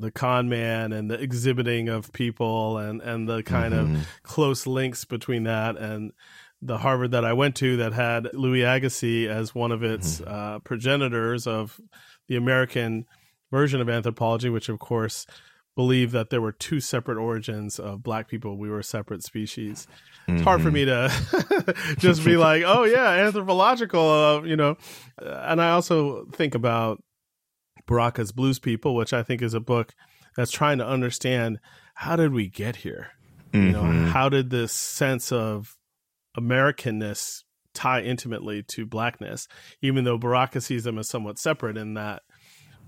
the 0.00 0.10
con 0.10 0.48
man 0.48 0.92
and 0.92 1.10
the 1.10 1.20
exhibiting 1.20 1.88
of 1.88 2.12
people 2.12 2.78
and 2.78 3.00
and 3.00 3.28
the 3.28 3.42
kind 3.42 3.72
Mhm. 3.74 3.96
of 4.00 4.08
close 4.22 4.66
links 4.66 5.04
between 5.04 5.44
that 5.44 5.76
and 5.76 6.12
the 6.60 6.78
Harvard 6.78 7.12
that 7.12 7.24
I 7.24 7.32
went 7.34 7.54
to 7.56 7.76
that 7.78 7.92
had 7.92 8.28
Louis 8.34 8.62
Agassiz 8.62 9.28
as 9.28 9.54
one 9.54 9.70
of 9.72 9.82
its 9.84 10.20
uh, 10.20 10.58
progenitors 10.64 11.46
of 11.46 11.80
the 12.26 12.34
American 12.34 13.06
version 13.52 13.80
of 13.80 13.88
anthropology, 13.88 14.48
which 14.50 14.68
of 14.68 14.80
course 14.80 15.24
believed 15.78 16.10
that 16.12 16.28
there 16.30 16.40
were 16.40 16.50
two 16.50 16.80
separate 16.80 17.16
origins 17.18 17.78
of 17.78 18.02
black 18.02 18.26
people. 18.26 18.58
We 18.58 18.68
were 18.68 18.80
a 18.80 18.84
separate 18.84 19.22
species. 19.22 19.86
It's 20.26 20.42
hard 20.42 20.60
for 20.60 20.72
me 20.72 20.84
to 20.86 21.08
just 21.98 22.24
be 22.24 22.36
like, 22.36 22.64
oh 22.66 22.82
yeah, 22.82 23.10
anthropological, 23.24 24.00
uh, 24.10 24.42
you 24.42 24.56
know. 24.56 24.76
And 25.22 25.62
I 25.62 25.70
also 25.70 26.26
think 26.32 26.56
about 26.56 27.00
Baraka's 27.86 28.32
Blues 28.32 28.58
People, 28.58 28.96
which 28.96 29.12
I 29.12 29.22
think 29.22 29.40
is 29.40 29.54
a 29.54 29.60
book 29.60 29.94
that's 30.36 30.50
trying 30.50 30.78
to 30.78 30.86
understand 30.86 31.60
how 31.94 32.16
did 32.16 32.32
we 32.32 32.48
get 32.48 32.74
here? 32.76 33.12
You 33.52 33.70
know, 33.70 33.82
Mhm. 33.84 34.08
how 34.08 34.28
did 34.28 34.50
this 34.50 34.72
sense 34.72 35.30
of 35.30 35.76
Americanness 36.36 37.44
tie 37.72 38.02
intimately 38.02 38.64
to 38.64 38.84
blackness, 38.84 39.46
even 39.80 40.02
though 40.02 40.18
Baraka 40.18 40.60
sees 40.60 40.82
them 40.82 40.98
as 40.98 41.08
somewhat 41.08 41.38
separate 41.38 41.76
in 41.76 41.94
that 41.94 42.22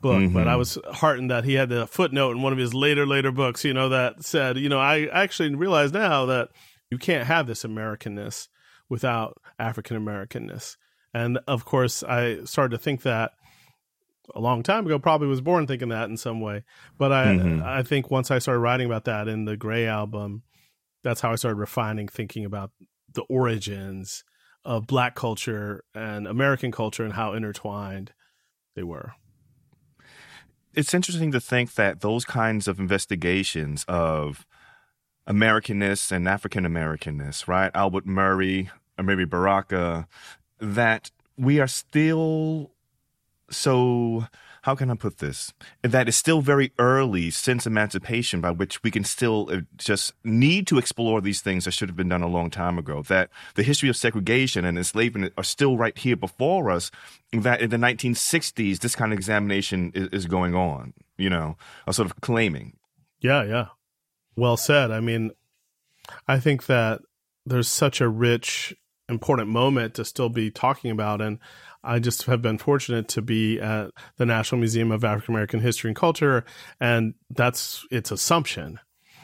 book. 0.00 0.32
But 0.32 0.46
Mhm. 0.46 0.48
I 0.48 0.56
was 0.56 0.78
heartened 0.92 1.30
that 1.30 1.44
he 1.44 1.54
had 1.54 1.68
the 1.68 1.86
footnote 1.86 2.32
in 2.32 2.42
one 2.42 2.52
of 2.52 2.58
his 2.58 2.74
later, 2.74 3.06
later 3.06 3.32
books, 3.32 3.64
you 3.64 3.74
know, 3.74 3.88
that 3.88 4.24
said, 4.24 4.56
you 4.56 4.68
know, 4.68 4.78
I 4.78 5.06
actually 5.06 5.54
realize 5.54 5.92
now 5.92 6.26
that 6.26 6.50
you 6.90 6.98
can't 6.98 7.26
have 7.26 7.46
this 7.46 7.62
Americanness 7.64 8.48
without 8.88 9.38
African 9.58 9.96
Americanness. 9.96 10.76
And 11.14 11.38
of 11.46 11.64
course, 11.64 12.02
I 12.02 12.44
started 12.44 12.76
to 12.76 12.82
think 12.82 13.02
that 13.02 13.32
a 14.34 14.40
long 14.40 14.62
time 14.62 14.86
ago, 14.86 14.98
probably 14.98 15.26
was 15.26 15.40
born 15.40 15.66
thinking 15.66 15.88
that 15.88 16.08
in 16.08 16.16
some 16.16 16.40
way. 16.40 16.62
But 16.98 17.12
I, 17.12 17.26
Mhm. 17.26 17.62
I 17.64 17.82
think 17.82 18.10
once 18.10 18.30
I 18.30 18.38
started 18.38 18.60
writing 18.60 18.86
about 18.86 19.04
that 19.04 19.26
in 19.26 19.44
the 19.44 19.56
Grey 19.56 19.86
album, 19.86 20.42
that's 21.02 21.20
how 21.20 21.32
I 21.32 21.36
started 21.36 21.56
refining 21.56 22.06
thinking 22.06 22.44
about 22.44 22.70
the 23.12 23.22
origins 23.22 24.22
of 24.64 24.86
black 24.86 25.14
culture 25.16 25.82
and 25.94 26.28
American 26.28 26.70
culture 26.70 27.02
and 27.02 27.14
how 27.14 27.32
intertwined 27.32 28.12
they 28.76 28.82
were. 28.84 29.14
It's 30.74 30.94
interesting 30.94 31.32
to 31.32 31.40
think 31.40 31.74
that 31.74 32.00
those 32.00 32.24
kinds 32.24 32.68
of 32.68 32.78
investigations 32.78 33.84
of 33.88 34.46
Americanness 35.26 36.10
and 36.12 36.28
African 36.28 36.64
Americanness, 36.64 37.46
right? 37.48 37.70
Albert 37.74 38.06
Murray 38.06 38.70
or 38.98 39.04
maybe 39.04 39.24
Baraka, 39.24 40.06
that 40.58 41.10
we 41.36 41.58
are 41.58 41.66
still 41.66 42.70
so 43.50 44.26
how 44.62 44.74
can 44.74 44.90
I 44.90 44.94
put 44.94 45.18
this? 45.18 45.52
That 45.82 46.08
is 46.08 46.16
still 46.16 46.40
very 46.40 46.72
early 46.78 47.30
since 47.30 47.66
emancipation, 47.66 48.40
by 48.40 48.50
which 48.50 48.82
we 48.82 48.90
can 48.90 49.04
still 49.04 49.48
uh, 49.50 49.60
just 49.76 50.12
need 50.24 50.66
to 50.68 50.78
explore 50.78 51.20
these 51.20 51.40
things 51.40 51.64
that 51.64 51.72
should 51.72 51.88
have 51.88 51.96
been 51.96 52.08
done 52.08 52.22
a 52.22 52.28
long 52.28 52.50
time 52.50 52.78
ago. 52.78 53.02
That 53.02 53.30
the 53.54 53.62
history 53.62 53.88
of 53.88 53.96
segregation 53.96 54.64
and 54.64 54.76
enslavement 54.76 55.32
are 55.36 55.44
still 55.44 55.76
right 55.76 55.96
here 55.96 56.16
before 56.16 56.70
us. 56.70 56.90
That 57.32 57.60
in 57.60 57.70
the 57.70 57.76
1960s, 57.76 58.80
this 58.80 58.96
kind 58.96 59.12
of 59.12 59.18
examination 59.18 59.92
is, 59.94 60.08
is 60.08 60.26
going 60.26 60.54
on, 60.54 60.94
you 61.16 61.30
know, 61.30 61.56
or 61.86 61.92
sort 61.92 62.10
of 62.10 62.20
claiming. 62.20 62.76
Yeah, 63.20 63.44
yeah. 63.44 63.66
Well 64.36 64.56
said. 64.56 64.90
I 64.90 65.00
mean, 65.00 65.30
I 66.26 66.38
think 66.38 66.66
that 66.66 67.00
there's 67.46 67.68
such 67.68 68.00
a 68.00 68.08
rich, 68.08 68.74
important 69.08 69.48
moment 69.48 69.94
to 69.94 70.04
still 70.04 70.28
be 70.28 70.50
talking 70.50 70.90
about. 70.90 71.20
And 71.20 71.38
I 71.82 71.98
just 71.98 72.24
have 72.24 72.42
been 72.42 72.58
fortunate 72.58 73.08
to 73.08 73.22
be 73.22 73.60
at 73.60 73.90
the 74.16 74.26
National 74.26 74.58
Museum 74.58 74.92
of 74.92 75.04
African 75.04 75.34
American 75.34 75.60
History 75.60 75.88
and 75.88 75.96
Culture. 75.96 76.44
And 76.78 77.14
that's 77.30 77.86
its 77.90 78.10
assumption. 78.10 78.78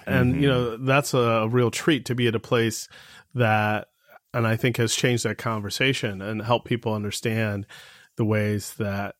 And, 0.06 0.40
you 0.40 0.48
know, 0.48 0.64
mm-hmm. 0.66 0.86
that's 0.86 1.14
a 1.14 1.48
real 1.50 1.70
treat 1.70 2.04
to 2.06 2.14
be 2.14 2.28
at 2.28 2.34
a 2.34 2.40
place 2.40 2.88
that, 3.34 3.88
and 4.32 4.46
I 4.46 4.56
think 4.56 4.76
has 4.76 4.94
changed 4.94 5.24
that 5.24 5.36
conversation 5.36 6.22
and 6.22 6.42
helped 6.42 6.66
people 6.66 6.94
understand 6.94 7.66
the 8.16 8.24
ways 8.24 8.74
that 8.74 9.16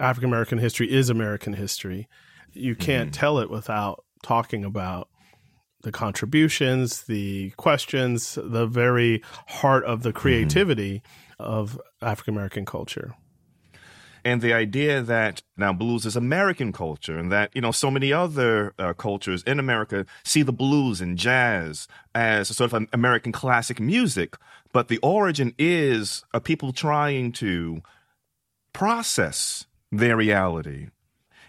African 0.00 0.28
American 0.28 0.58
history 0.58 0.92
is 0.92 1.10
American 1.10 1.52
history. 1.52 2.08
You 2.52 2.74
can't 2.74 3.10
mm-hmm. 3.10 3.20
tell 3.20 3.38
it 3.38 3.50
without 3.50 4.04
talking 4.22 4.64
about 4.64 5.08
the 5.82 5.92
contributions, 5.92 7.02
the 7.04 7.50
questions, 7.50 8.36
the 8.42 8.66
very 8.66 9.22
heart 9.46 9.84
of 9.84 10.02
the 10.02 10.10
mm-hmm. 10.10 10.18
creativity 10.18 11.02
of 11.40 11.80
African 12.02 12.34
American 12.34 12.64
culture. 12.64 13.14
and 14.24 14.42
the 14.42 14.52
idea 14.52 15.02
that 15.02 15.42
now 15.56 15.72
blues 15.72 16.04
is 16.04 16.16
American 16.16 16.72
culture, 16.72 17.18
and 17.18 17.32
that 17.32 17.50
you 17.54 17.60
know 17.60 17.72
so 17.72 17.90
many 17.90 18.12
other 18.12 18.74
uh, 18.78 18.92
cultures 18.92 19.42
in 19.44 19.58
America 19.58 20.04
see 20.24 20.42
the 20.42 20.52
blues 20.52 21.00
and 21.00 21.16
jazz 21.16 21.88
as 22.14 22.50
a 22.50 22.54
sort 22.54 22.70
of 22.70 22.74
an 22.74 22.88
American 22.92 23.32
classic 23.32 23.80
music, 23.80 24.36
but 24.72 24.88
the 24.88 24.98
origin 24.98 25.54
is 25.58 26.24
a 26.34 26.40
people 26.40 26.72
trying 26.72 27.32
to 27.32 27.80
process 28.72 29.66
their 29.90 30.16
reality. 30.16 30.88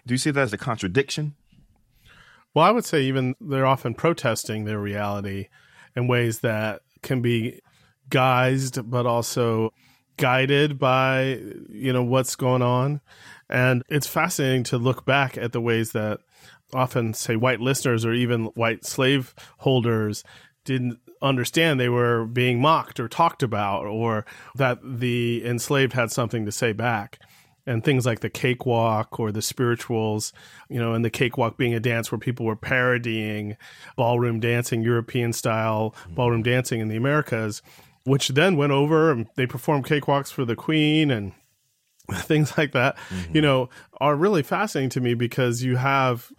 Do 0.05 0.13
you 0.13 0.17
see 0.17 0.31
that 0.31 0.41
as 0.41 0.53
a 0.53 0.57
contradiction? 0.57 1.36
Well, 2.53 2.65
I 2.65 2.71
would 2.71 2.86
say 2.86 3.03
even 3.03 3.36
they're 3.39 3.65
often 3.65 3.93
protesting 3.93 4.65
their 4.65 4.79
reality 4.79 5.48
in 5.95 6.07
ways 6.07 6.39
that 6.39 6.81
can 7.01 7.21
be 7.21 7.62
guised, 8.12 8.89
but 8.89 9.06
also 9.08 9.74
guided 10.18 10.77
by 10.77 11.39
you 11.70 11.91
know 11.91 12.03
what's 12.03 12.36
going 12.36 12.62
on. 12.62 13.01
And 13.50 13.84
it's 13.89 14.08
fascinating 14.08 14.63
to 14.65 14.77
look 14.77 15.06
back 15.06 15.38
at 15.38 15.51
the 15.51 15.62
ways 15.62 15.91
that 15.91 16.20
often, 16.74 17.13
say, 17.13 17.36
white 17.36 17.60
listeners 17.60 18.06
or 18.06 18.13
even 18.13 18.46
white 18.46 18.86
slave 18.86 19.34
holders 19.60 20.24
didn't 20.63 21.00
understand 21.22 21.80
they 21.80 21.89
were 21.89 22.25
being 22.25 22.62
mocked 22.62 23.00
or 23.00 23.08
talked 23.08 23.44
about, 23.44 23.86
or 23.86 24.25
that 24.56 24.80
the 24.84 25.46
enslaved 25.46 25.94
had 25.94 26.12
something 26.12 26.46
to 26.46 26.51
say 26.51 26.72
back 26.72 27.20
and 27.65 27.84
things 27.84 28.06
like 28.06 28.22
the 28.22 28.30
cakewalk 28.30 29.20
or 29.20 29.32
the 29.32 29.41
spirituals, 29.41 30.34
you 30.70 30.80
know, 30.80 30.94
and 30.94 31.06
the 31.06 31.10
cakewalk 31.10 31.58
being 31.58 31.74
a 31.74 31.80
dance 31.80 32.12
where 32.12 32.20
people 32.20 32.46
were 32.46 32.56
parodying 32.56 33.56
ballroom 33.96 34.39
dancing, 34.39 34.82
European 34.82 35.34
style 35.34 35.96
ballroom 36.10 36.41
dancing 36.41 36.80
in 36.80 36.88
the 36.88 36.96
Americas, 36.96 37.62
which 38.03 38.29
then 38.29 38.58
went 38.58 38.72
over 38.72 39.12
and 39.12 39.27
they 39.36 39.46
performed 39.46 39.86
cakewalks 39.86 40.31
for 40.31 40.46
the 40.46 40.55
queen 40.55 41.12
and 41.12 41.34
things 42.13 42.58
like 42.58 42.72
that, 42.74 42.98
you 43.31 43.41
know, 43.41 43.70
are 44.00 44.15
really 44.15 44.43
fascinating 44.43 44.89
to 44.89 45.01
me 45.01 45.13
because 45.13 45.63
you 45.63 45.75
have 45.77 46.31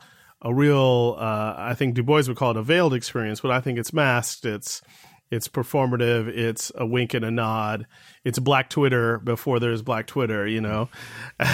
a 0.43 0.53
real, 0.53 1.17
uh, 1.19 1.55
I 1.57 1.75
think 1.75 1.95
Du 1.95 2.03
Bois 2.03 2.25
would 2.27 2.37
call 2.37 2.51
it 2.51 2.57
a 2.57 2.63
veiled 2.63 2.95
experience, 2.95 3.41
but 3.41 3.51
I 3.51 3.61
think 3.61 3.79
it's 3.79 3.93
masked. 3.93 4.45
It's, 4.45 4.83
it's 5.31 5.49
performative. 5.49 6.29
It's 6.29 6.71
a 6.75 6.85
wink 6.85 7.15
and 7.15 7.25
a 7.25 7.31
nod. 7.31 7.87
It's 8.25 8.39
Black 8.39 8.69
Twitter 8.69 9.19
before 9.21 9.61
there's 9.61 9.81
Black 9.81 10.07
Twitter, 10.07 10.47
you 10.47 10.61
know? 10.61 10.91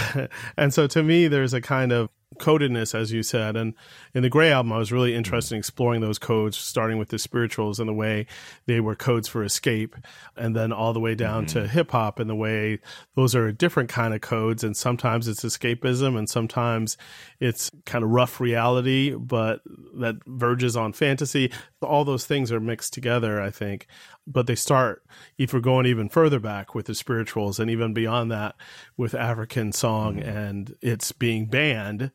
and 0.57 0.75
so 0.75 0.87
to 0.89 1.03
me, 1.03 1.29
there's 1.29 1.55
a 1.55 1.61
kind 1.61 1.93
of 1.93 2.09
codedness, 2.37 2.95
as 2.95 3.13
you 3.13 3.23
said. 3.23 3.57
And 3.57 3.75
in 4.15 4.23
the 4.23 4.29
Grey 4.29 4.53
album, 4.53 4.73
I 4.73 4.79
was 4.79 4.93
really 4.93 5.15
interested 5.15 5.55
in 5.55 5.59
exploring 5.59 6.01
those 6.01 6.19
codes, 6.19 6.57
starting 6.57 6.99
with 6.99 7.09
the 7.09 7.19
spirituals 7.19 7.81
and 7.81 7.89
the 7.89 7.95
way 7.95 8.27
they 8.67 8.81
were 8.81 8.95
codes 8.95 9.29
for 9.29 9.43
escape, 9.43 9.97
and 10.37 10.55
then 10.55 10.73
all 10.73 10.93
the 10.93 11.01
way 11.01 11.15
down 11.15 11.47
to 11.47 11.61
mm-hmm. 11.61 11.69
hip 11.69 11.91
hop 11.91 12.19
and 12.19 12.29
the 12.29 12.35
way 12.35 12.79
those 13.15 13.35
are 13.35 13.47
a 13.47 13.53
different 13.53 13.89
kind 13.89 14.15
of 14.15 14.21
codes. 14.21 14.63
And 14.63 14.77
sometimes 14.77 15.27
it's 15.27 15.45
escapism, 15.45 16.19
and 16.19 16.29
sometimes 16.29 16.97
it's 17.41 17.71
kind 17.87 18.05
of 18.05 18.11
rough 18.11 18.41
reality, 18.41 19.15
but 19.15 19.63
that 20.01 20.17
verges 20.27 20.77
on 20.77 20.93
fantasy. 20.93 21.53
All 21.83 22.05
those 22.05 22.27
things 22.27 22.51
are 22.53 22.61
mixed 22.61 22.93
together, 22.93 23.41
I 23.41 23.51
think. 23.51 23.87
But 24.27 24.47
they 24.47 24.55
start, 24.55 25.03
if 25.37 25.53
we're 25.53 25.61
going 25.61 25.87
even 25.87 26.09
further 26.09 26.41
back 26.41 26.75
with 26.75 26.87
the 26.87 26.95
spirituals, 26.95 27.59
and 27.59 27.71
even 27.71 27.95
beyond 27.95 28.31
that 28.31 28.57
with 28.97 29.15
African 29.15 29.73
song 29.73 30.17
mm. 30.17 30.27
and 30.27 30.75
it's 30.81 31.13
being 31.13 31.47
banned 31.47 32.11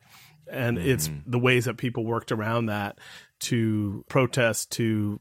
and 0.52 0.78
it's 0.78 1.08
mm. 1.08 1.22
the 1.26 1.40
ways 1.40 1.66
that 1.66 1.78
people 1.78 2.06
worked 2.06 2.32
around 2.32 2.68
that 2.68 3.00
to 3.40 4.06
protest 4.10 4.72
to 4.74 5.20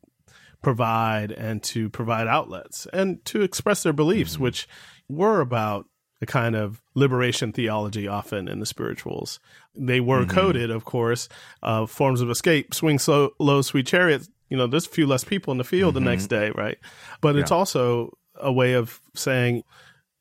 provide 0.62 1.33
and 1.33 1.62
to 1.62 1.88
provide 1.90 2.26
outlets 2.26 2.87
and 2.92 3.25
to 3.25 3.42
express 3.42 3.83
their 3.83 3.92
beliefs 3.92 4.35
mm-hmm. 4.35 4.45
which 4.45 4.69
were 5.09 5.40
about 5.40 5.87
a 6.21 6.26
kind 6.26 6.54
of 6.54 6.82
liberation 6.95 7.53
theology 7.53 8.07
often 8.07 8.49
in 8.49 8.61
the 8.61 8.67
spirituals 8.67 9.41
they 9.75 10.01
were 10.01 10.27
coded 10.27 10.71
of 10.71 10.85
course 10.85 11.29
uh, 11.63 11.87
forms 11.87 12.21
of 12.21 12.31
escape 12.31 12.75
swing 12.75 12.99
slow 12.99 13.31
low 13.39 13.63
sweet 13.63 13.87
chariot 13.87 14.29
you 14.51 14.57
know 14.57 14.67
there's 14.67 14.87
a 14.87 14.91
few 14.91 15.07
less 15.07 15.25
people 15.25 15.53
in 15.53 15.59
the 15.59 15.65
field 15.65 15.95
the 15.95 16.01
next 16.01 16.27
day 16.27 16.51
right 16.55 16.79
but 17.21 17.37
it's 17.37 17.51
also 17.51 18.17
a 18.37 18.53
way 18.53 18.75
of 18.75 19.01
saying 19.15 19.63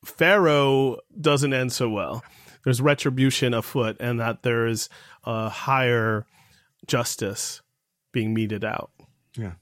Pharaoh 0.04 0.98
doesn't 1.20 1.52
end 1.52 1.72
so 1.72 1.88
well. 1.88 2.24
there's 2.64 2.80
retribution 2.80 3.54
afoot 3.54 3.96
and 4.00 4.20
that 4.20 4.42
there 4.42 4.66
is 4.66 4.88
a 5.24 5.48
higher 5.48 6.26
justice 6.86 7.60
being 8.12 8.34
meted 8.34 8.64
out. 8.64 8.90
Yeah. 9.36 9.52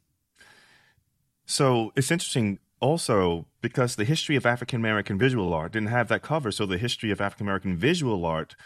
So 1.46 1.92
it's 1.96 2.10
interesting 2.10 2.58
also 2.80 3.46
because 3.60 3.96
the 3.96 4.04
history 4.04 4.36
of 4.36 4.46
African 4.46 4.80
American 4.80 5.18
visual 5.18 5.52
art 5.52 5.72
didn't 5.72 5.88
have 5.88 6.08
that 6.08 6.22
cover. 6.22 6.50
So 6.50 6.66
the 6.66 6.78
history 6.78 7.10
of 7.10 7.20
African 7.20 7.46
American 7.46 7.76
visual 7.76 8.24
art 8.24 8.56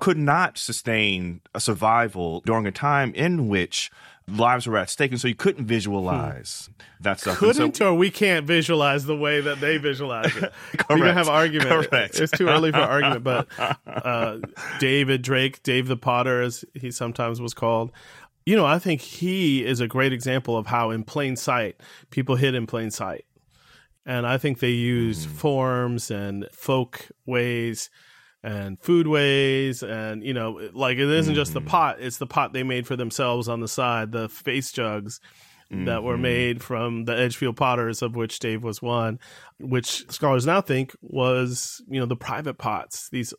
could 0.00 0.18
not 0.18 0.58
sustain 0.58 1.40
a 1.54 1.60
survival 1.60 2.40
during 2.44 2.66
a 2.66 2.72
time 2.72 3.14
in 3.14 3.48
which 3.48 3.90
lives 4.28 4.66
were 4.66 4.78
at 4.78 4.90
stake, 4.90 5.10
and 5.10 5.20
so 5.20 5.28
you 5.28 5.34
couldn't 5.34 5.66
visualize 5.66 6.68
hmm. 6.68 7.02
that 7.02 7.20
stuff. 7.20 7.38
Couldn't, 7.38 7.76
so, 7.76 7.88
or 7.88 7.94
we 7.94 8.10
can't 8.10 8.46
visualize 8.46 9.04
the 9.04 9.16
way 9.16 9.40
that 9.40 9.60
they 9.60 9.78
visualize 9.78 10.34
it. 10.36 10.52
we 10.90 11.00
can 11.00 11.14
have 11.14 11.28
argument. 11.28 11.90
Correct. 11.90 12.18
It's 12.18 12.32
too 12.32 12.48
early 12.48 12.72
for 12.72 12.78
argument, 12.78 13.24
but 13.24 13.48
uh, 13.86 14.38
David 14.78 15.22
Drake, 15.22 15.62
Dave 15.62 15.88
the 15.88 15.96
Potter, 15.96 16.42
as 16.42 16.64
he 16.74 16.90
sometimes 16.90 17.40
was 17.40 17.54
called. 17.54 17.90
You 18.44 18.56
know, 18.56 18.66
I 18.66 18.80
think 18.80 19.00
he 19.00 19.64
is 19.64 19.80
a 19.80 19.86
great 19.86 20.12
example 20.12 20.56
of 20.56 20.66
how, 20.66 20.90
in 20.90 21.04
plain 21.04 21.36
sight, 21.36 21.76
people 22.10 22.36
hid 22.36 22.54
in 22.54 22.66
plain 22.66 22.90
sight. 22.90 23.24
And 24.04 24.26
I 24.26 24.38
think 24.38 24.58
they 24.58 24.70
use 24.70 25.26
mm. 25.26 25.30
forms 25.30 26.10
and 26.10 26.48
folk 26.52 27.08
ways 27.26 27.90
and 28.42 28.80
food 28.80 29.06
ways 29.06 29.82
and 29.82 30.24
you 30.24 30.34
know 30.34 30.70
like 30.72 30.98
it 30.98 31.08
isn't 31.08 31.32
mm-hmm. 31.32 31.40
just 31.40 31.54
the 31.54 31.60
mm-hmm. 31.60 31.68
pot 31.68 31.96
it's 32.00 32.18
the 32.18 32.26
pot 32.26 32.52
they 32.52 32.64
made 32.64 32.86
for 32.86 32.96
themselves 32.96 33.48
on 33.48 33.60
the 33.60 33.68
side 33.68 34.10
the 34.10 34.28
face 34.28 34.72
jugs 34.72 35.20
mm-hmm. 35.70 35.84
that 35.84 36.02
were 36.02 36.14
mm-hmm. 36.14 36.22
made 36.22 36.62
from 36.62 37.04
the 37.04 37.16
edgefield 37.16 37.56
potters 37.56 38.02
of 38.02 38.16
which 38.16 38.40
dave 38.40 38.64
was 38.64 38.82
one 38.82 39.18
which 39.60 40.10
scholars 40.10 40.44
now 40.44 40.60
think 40.60 40.92
was 41.02 41.82
you 41.88 42.00
know 42.00 42.06
the 42.06 42.16
private 42.16 42.58
pots 42.58 43.08
these 43.10 43.32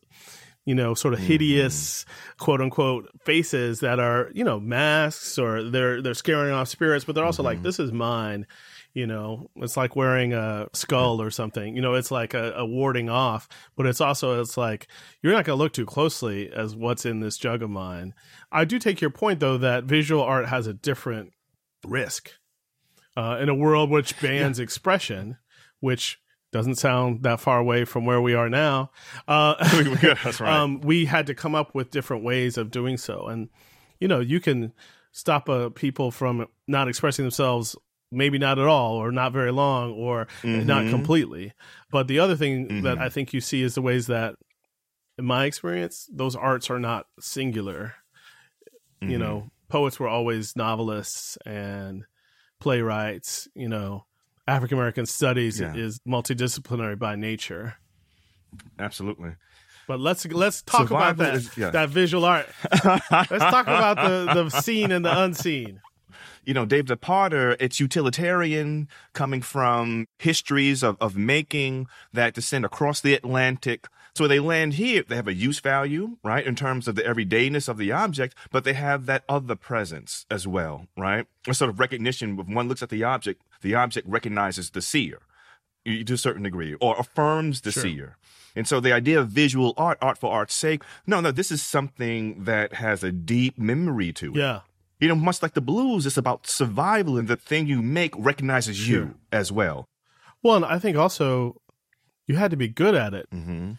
you 0.63 0.74
know 0.74 0.93
sort 0.93 1.13
of 1.13 1.20
hideous 1.20 2.05
mm-hmm. 2.05 2.43
quote 2.43 2.62
unquote 2.62 3.10
faces 3.25 3.82
that 3.82 4.00
are 4.00 4.29
you 4.34 4.46
know 4.46 4.58
masks 4.58 5.38
or 5.38 5.63
they're 5.63 6.01
they're 6.01 6.13
scaring 6.13 6.53
off 6.53 6.70
spirits 6.70 7.03
but 7.03 7.13
they're 7.13 7.25
also 7.25 7.43
like 7.43 7.58
mm-hmm. 7.58 7.65
this 7.65 7.79
is 7.79 7.91
mine 7.91 8.48
you 8.93 9.07
know 9.07 9.50
it's 9.57 9.75
like 9.77 9.95
wearing 9.95 10.33
a 10.33 10.67
skull 10.73 11.21
or 11.21 11.31
something 11.31 11.75
you 11.75 11.81
know 11.81 11.93
it's 11.93 12.12
like 12.12 12.33
a, 12.33 12.53
a 12.53 12.65
warding 12.65 13.09
off 13.09 13.47
but 13.75 13.85
it's 13.85 14.01
also 14.01 14.39
it's 14.39 14.57
like 14.57 14.88
you're 15.21 15.33
not 15.33 15.45
going 15.45 15.57
to 15.57 15.63
look 15.63 15.73
too 15.73 15.85
closely 15.85 16.51
as 16.51 16.75
what's 16.75 17.05
in 17.05 17.19
this 17.19 17.38
jug 17.38 17.62
of 17.63 17.69
mine 17.69 18.13
i 18.51 18.63
do 18.63 18.79
take 18.79 19.01
your 19.01 19.09
point 19.09 19.39
though 19.39 19.57
that 19.57 19.83
visual 19.83 20.21
art 20.21 20.47
has 20.47 20.67
a 20.67 20.73
different 20.73 21.33
risk 21.85 22.31
uh, 23.15 23.38
in 23.39 23.50
a 23.50 23.55
world 23.55 23.89
which 23.89 24.19
bans 24.21 24.59
yeah. 24.59 24.63
expression 24.63 25.38
which 25.79 26.19
doesn't 26.53 26.75
sound 26.75 27.23
that 27.23 27.41
far 27.41 27.59
away 27.59 27.83
from 27.83 28.05
where 28.05 28.21
we 28.21 28.35
are 28.35 28.47
now. 28.47 28.91
Uh, 29.27 29.55
That's 30.23 30.39
right. 30.39 30.53
Um, 30.53 30.81
we 30.81 31.05
had 31.05 31.27
to 31.27 31.33
come 31.33 31.55
up 31.55 31.73
with 31.73 31.89
different 31.89 32.23
ways 32.23 32.57
of 32.57 32.69
doing 32.69 32.95
so, 32.95 33.27
and 33.27 33.50
you 34.00 34.07
know, 34.07 34.19
you 34.19 34.39
can 34.39 34.71
stop 35.12 35.50
uh, 35.50 35.69
people 35.69 36.12
from 36.12 36.45
not 36.67 36.88
expressing 36.88 37.25
themselves 37.25 37.75
maybe 38.13 38.38
not 38.38 38.60
at 38.60 38.67
all 38.67 38.96
or 38.96 39.12
not 39.12 39.34
very 39.34 39.51
long 39.51 39.93
or 39.93 40.27
mm-hmm. 40.41 40.65
not 40.65 40.89
completely. 40.89 41.53
But 41.91 42.08
the 42.08 42.20
other 42.20 42.36
thing 42.36 42.67
mm-hmm. 42.67 42.82
that 42.82 42.98
I 43.00 43.10
think 43.10 43.34
you 43.34 43.41
see 43.41 43.62
is 43.62 43.75
the 43.75 43.82
ways 43.82 44.08
that 44.08 44.36
in 45.17 45.25
my 45.25 45.46
experience 45.46 46.08
those 46.12 46.36
arts 46.36 46.70
are 46.70 46.79
not 46.79 47.05
singular. 47.20 47.96
Mm-hmm. 49.01 49.12
You 49.12 49.17
know, 49.20 49.50
poets 49.70 50.00
were 50.00 50.08
always 50.08 50.55
novelists 50.55 51.38
and 51.46 52.05
playwrights, 52.60 53.48
you 53.55 53.67
know, 53.67 54.05
African 54.48 54.77
American 54.77 55.05
studies 55.05 55.60
yeah. 55.60 55.75
is 55.75 56.00
multidisciplinary 56.08 56.98
by 56.98 57.15
nature. 57.15 57.75
Absolutely. 58.79 59.31
But 59.87 60.00
let's 60.00 60.25
let's 60.25 60.61
talk 60.61 60.87
Survival 60.87 61.07
about 61.07 61.18
that 61.18 61.33
is, 61.35 61.57
yeah. 61.57 61.70
that 61.72 61.90
visual 61.90 62.24
art. 62.24 62.48
let's 62.72 63.27
talk 63.27 63.68
about 63.68 63.98
the 63.98 64.33
the 64.33 64.50
seen 64.61 64.92
and 64.92 65.03
the 65.03 65.22
unseen 65.22 65.81
you 66.46 66.53
know, 66.53 66.66
Dave 66.66 66.88
the 66.88 66.98
Potter, 66.98 67.56
it's 67.60 67.79
utilitarian 67.79 68.88
coming 69.14 69.42
from 69.42 70.08
histories 70.20 70.84
of, 70.84 70.98
of 71.00 71.16
making 71.16 71.88
that 72.12 72.34
descend 72.34 72.66
across 72.66 73.01
the 73.01 73.14
Atlantic. 73.14 73.88
So 74.16 74.27
they 74.27 74.40
land 74.40 74.75
here, 74.75 75.03
they 75.08 75.16
have 75.16 75.27
a 75.27 75.34
use 75.34 75.60
value, 75.60 76.18
right, 76.24 76.46
in 76.46 76.56
terms 76.56 76.88
of 76.88 76.96
the 76.96 77.01
everydayness 77.01 77.68
of 77.68 77.77
the 77.77 77.92
object, 77.92 78.36
but 78.51 78.64
they 78.64 78.74
have 78.74 79.08
that 79.08 79.24
other 79.27 79.56
presence 79.56 80.25
as 80.29 80.48
well, 80.48 80.88
right? 80.96 81.25
A 81.48 81.53
sort 81.53 81.70
of 81.70 81.79
recognition, 81.79 82.36
when 82.36 82.53
one 82.53 82.68
looks 82.68 82.84
at 82.84 82.90
the 82.90 83.03
object, 83.03 83.42
the 83.62 83.74
object 83.74 84.08
recognizes 84.08 84.70
the 84.70 84.82
seer 84.82 85.20
to 85.86 86.14
a 86.14 86.18
certain 86.18 86.44
degree 86.44 86.75
or 86.75 86.96
affirms 87.00 87.62
the 87.62 87.72
sure. 87.72 87.84
seer. 87.84 88.18
And 88.56 88.68
so 88.68 88.79
the 88.79 88.94
idea 88.94 89.20
of 89.20 89.29
visual 89.29 89.74
art, 89.77 89.98
art 90.01 90.18
for 90.18 90.32
art's 90.32 90.53
sake, 90.53 90.84
no, 91.08 91.20
no, 91.20 91.32
this 91.32 91.51
is 91.51 91.64
something 91.64 92.44
that 92.44 92.74
has 92.74 93.03
a 93.03 93.12
deep 93.12 93.58
memory 93.58 94.14
to 94.14 94.32
it. 94.32 94.38
Yeah. 94.38 94.60
You 95.03 95.09
know, 95.09 95.16
much 95.16 95.42
like 95.42 95.53
the 95.53 95.59
blues, 95.59 96.05
it's 96.05 96.16
about 96.16 96.48
survival, 96.48 97.18
and 97.18 97.27
the 97.27 97.35
thing 97.35 97.68
you 97.68 97.81
make 97.81 98.13
recognizes 98.18 98.77
sure. 98.77 99.00
you 99.00 99.16
as 99.33 99.51
well. 99.51 99.89
Well, 100.42 100.55
and 100.55 100.63
I 100.63 100.79
think 100.79 100.96
also 100.96 101.61
you 102.25 102.37
had 102.37 102.51
to 102.51 102.57
be 102.57 102.70
good 102.70 102.96
at 102.96 103.13
it. 103.13 103.29
Mm-hmm. 103.29 103.74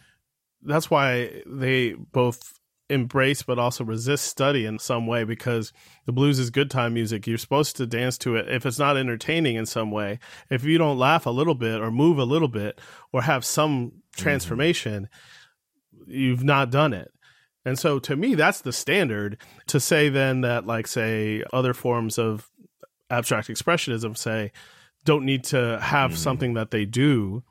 That's 0.61 0.91
why 0.91 1.41
they 1.47 1.93
both 1.93 2.59
embrace 2.91 3.41
but 3.41 3.57
also 3.57 3.83
resist 3.83 4.25
study 4.25 4.67
in 4.67 4.77
some 4.77 5.07
way 5.07 5.23
because 5.23 5.73
the 6.05 6.11
blues 6.11 6.37
is 6.37 6.51
good 6.51 6.69
time 6.69 6.93
music. 6.93 7.25
You're 7.25 7.39
supposed 7.39 7.75
to 7.77 7.87
dance 7.87 8.19
to 8.19 8.35
it 8.35 8.47
if 8.47 8.63
it's 8.63 8.77
not 8.77 8.95
entertaining 8.95 9.55
in 9.55 9.65
some 9.65 9.89
way. 9.89 10.19
If 10.51 10.63
you 10.63 10.77
don't 10.77 10.99
laugh 10.99 11.25
a 11.25 11.31
little 11.31 11.55
bit 11.55 11.81
or 11.81 11.89
move 11.89 12.19
a 12.19 12.23
little 12.23 12.47
bit 12.47 12.79
or 13.11 13.23
have 13.23 13.43
some 13.43 13.87
mm-hmm. 13.87 14.21
transformation, 14.21 15.09
mm-hmm. 15.95 16.11
you've 16.11 16.43
not 16.43 16.69
done 16.69 16.93
it. 16.93 17.11
And 17.65 17.79
so 17.79 17.99
to 17.99 18.15
me, 18.15 18.35
that's 18.35 18.61
the 18.61 18.71
standard 18.71 19.37
to 19.67 19.79
say 19.79 20.09
then 20.09 20.41
that, 20.41 20.67
like, 20.67 20.87
say, 20.87 21.43
other 21.51 21.73
forms 21.73 22.19
of 22.19 22.49
abstract 23.09 23.49
expressionism 23.49 24.17
say 24.17 24.51
don't 25.03 25.25
need 25.25 25.43
to 25.45 25.79
have 25.79 26.11
mm. 26.11 26.17
something 26.17 26.53
that 26.55 26.71
they 26.71 26.85
do. 26.85 27.43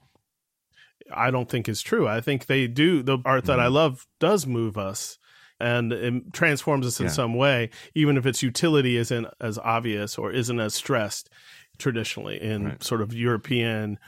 I 1.12 1.30
don't 1.30 1.48
think 1.48 1.68
is 1.68 1.82
true. 1.82 2.08
I 2.08 2.20
think 2.20 2.46
they 2.46 2.66
do. 2.66 3.02
The 3.02 3.18
art 3.24 3.44
that 3.44 3.58
mm. 3.58 3.62
I 3.62 3.66
love 3.68 4.06
does 4.20 4.46
move 4.46 4.78
us 4.78 5.18
and 5.60 5.92
it 5.92 6.32
transforms 6.32 6.86
us 6.86 6.98
in 6.98 7.06
yeah. 7.06 7.12
some 7.12 7.34
way, 7.34 7.70
even 7.94 8.16
if 8.16 8.26
its 8.26 8.42
utility 8.42 8.96
isn't 8.96 9.26
as 9.40 9.58
obvious 9.58 10.18
or 10.18 10.32
isn't 10.32 10.60
as 10.60 10.74
stressed 10.74 11.30
traditionally 11.78 12.40
in 12.42 12.64
right. 12.64 12.82
sort 12.82 13.00
of 13.00 13.14
European 13.14 13.98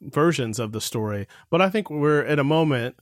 versions 0.00 0.58
of 0.58 0.72
the 0.72 0.80
story. 0.80 1.26
But 1.50 1.62
I 1.62 1.70
think 1.70 1.90
we're 1.90 2.24
at 2.24 2.38
a 2.38 2.44
moment 2.44 2.96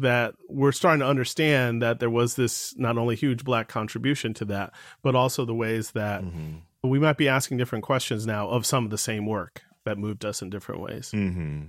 that 0.00 0.34
we're 0.48 0.72
starting 0.72 1.00
to 1.00 1.06
understand 1.06 1.82
that 1.82 2.00
there 2.00 2.10
was 2.10 2.36
this 2.36 2.76
not 2.76 2.98
only 2.98 3.16
huge 3.16 3.44
black 3.44 3.68
contribution 3.68 4.34
to 4.34 4.44
that, 4.46 4.72
but 5.02 5.14
also 5.14 5.44
the 5.44 5.54
ways 5.54 5.92
that 5.92 6.22
mm-hmm. 6.22 6.56
we 6.88 6.98
might 6.98 7.16
be 7.16 7.28
asking 7.28 7.56
different 7.56 7.84
questions 7.84 8.26
now 8.26 8.48
of 8.48 8.66
some 8.66 8.84
of 8.84 8.90
the 8.90 8.98
same 8.98 9.26
work 9.26 9.62
that 9.84 9.98
moved 9.98 10.24
us 10.24 10.42
in 10.42 10.50
different 10.50 10.80
ways. 10.80 11.12
Mm-hmm. 11.14 11.66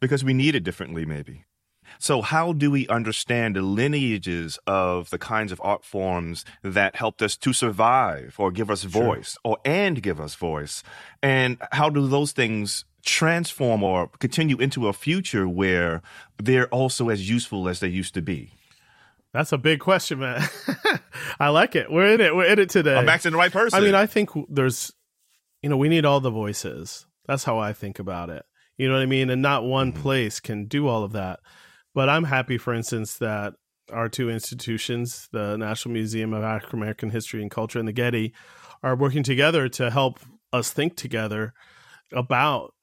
Because 0.00 0.24
we 0.24 0.34
need 0.34 0.54
it 0.54 0.64
differently, 0.64 1.06
maybe. 1.06 1.44
So, 1.98 2.22
how 2.22 2.52
do 2.52 2.70
we 2.70 2.88
understand 2.88 3.56
the 3.56 3.62
lineages 3.62 4.58
of 4.66 5.10
the 5.10 5.18
kinds 5.18 5.52
of 5.52 5.60
art 5.62 5.84
forms 5.84 6.44
that 6.62 6.96
helped 6.96 7.22
us 7.22 7.36
to 7.38 7.52
survive 7.52 8.34
or 8.38 8.50
give 8.50 8.70
us 8.70 8.82
voice 8.82 9.32
sure. 9.32 9.52
or 9.52 9.58
and 9.64 10.02
give 10.02 10.20
us 10.20 10.34
voice? 10.34 10.82
And 11.22 11.58
how 11.72 11.90
do 11.90 12.06
those 12.06 12.32
things 12.32 12.84
transform 13.04 13.82
or 13.82 14.08
continue 14.20 14.56
into 14.58 14.88
a 14.88 14.92
future 14.92 15.48
where 15.48 16.02
they're 16.42 16.68
also 16.68 17.08
as 17.08 17.28
useful 17.28 17.68
as 17.68 17.80
they 17.80 17.88
used 17.88 18.14
to 18.14 18.22
be? 18.22 18.52
That's 19.32 19.52
a 19.52 19.58
big 19.58 19.80
question, 19.80 20.18
man. 20.18 20.46
I 21.40 21.48
like 21.48 21.74
it. 21.74 21.90
We're 21.90 22.12
in 22.12 22.20
it. 22.20 22.36
We're 22.36 22.46
in 22.52 22.58
it 22.58 22.68
today. 22.68 22.96
I'm 22.96 23.06
back 23.06 23.22
to 23.22 23.30
the 23.30 23.36
right 23.36 23.52
person. 23.52 23.78
I 23.78 23.82
mean, 23.82 23.94
I 23.94 24.06
think 24.06 24.30
there's, 24.48 24.92
you 25.62 25.70
know, 25.70 25.78
we 25.78 25.88
need 25.88 26.04
all 26.04 26.20
the 26.20 26.30
voices. 26.30 27.06
That's 27.26 27.44
how 27.44 27.58
I 27.58 27.72
think 27.72 27.98
about 27.98 28.28
it. 28.28 28.44
You 28.76 28.88
know 28.88 28.94
what 28.94 29.02
I 29.02 29.06
mean? 29.06 29.30
And 29.30 29.40
not 29.40 29.64
one 29.64 29.92
mm-hmm. 29.92 30.02
place 30.02 30.38
can 30.38 30.66
do 30.66 30.86
all 30.86 31.02
of 31.02 31.12
that. 31.12 31.40
But 31.94 32.08
I'm 32.08 32.24
happy, 32.24 32.58
for 32.58 32.74
instance, 32.74 33.18
that 33.18 33.54
our 33.90 34.08
two 34.08 34.30
institutions, 34.30 35.28
the 35.32 35.56
National 35.56 35.92
Museum 35.92 36.32
of 36.32 36.42
African 36.42 36.78
American 36.78 37.10
History 37.10 37.42
and 37.42 37.50
Culture 37.50 37.78
and 37.78 37.88
the 37.88 37.92
Getty, 37.92 38.34
are 38.82 38.96
working 38.96 39.22
together 39.22 39.68
to 39.70 39.90
help 39.90 40.20
us 40.52 40.70
think 40.70 40.96
together 40.96 41.54
about 42.12 42.74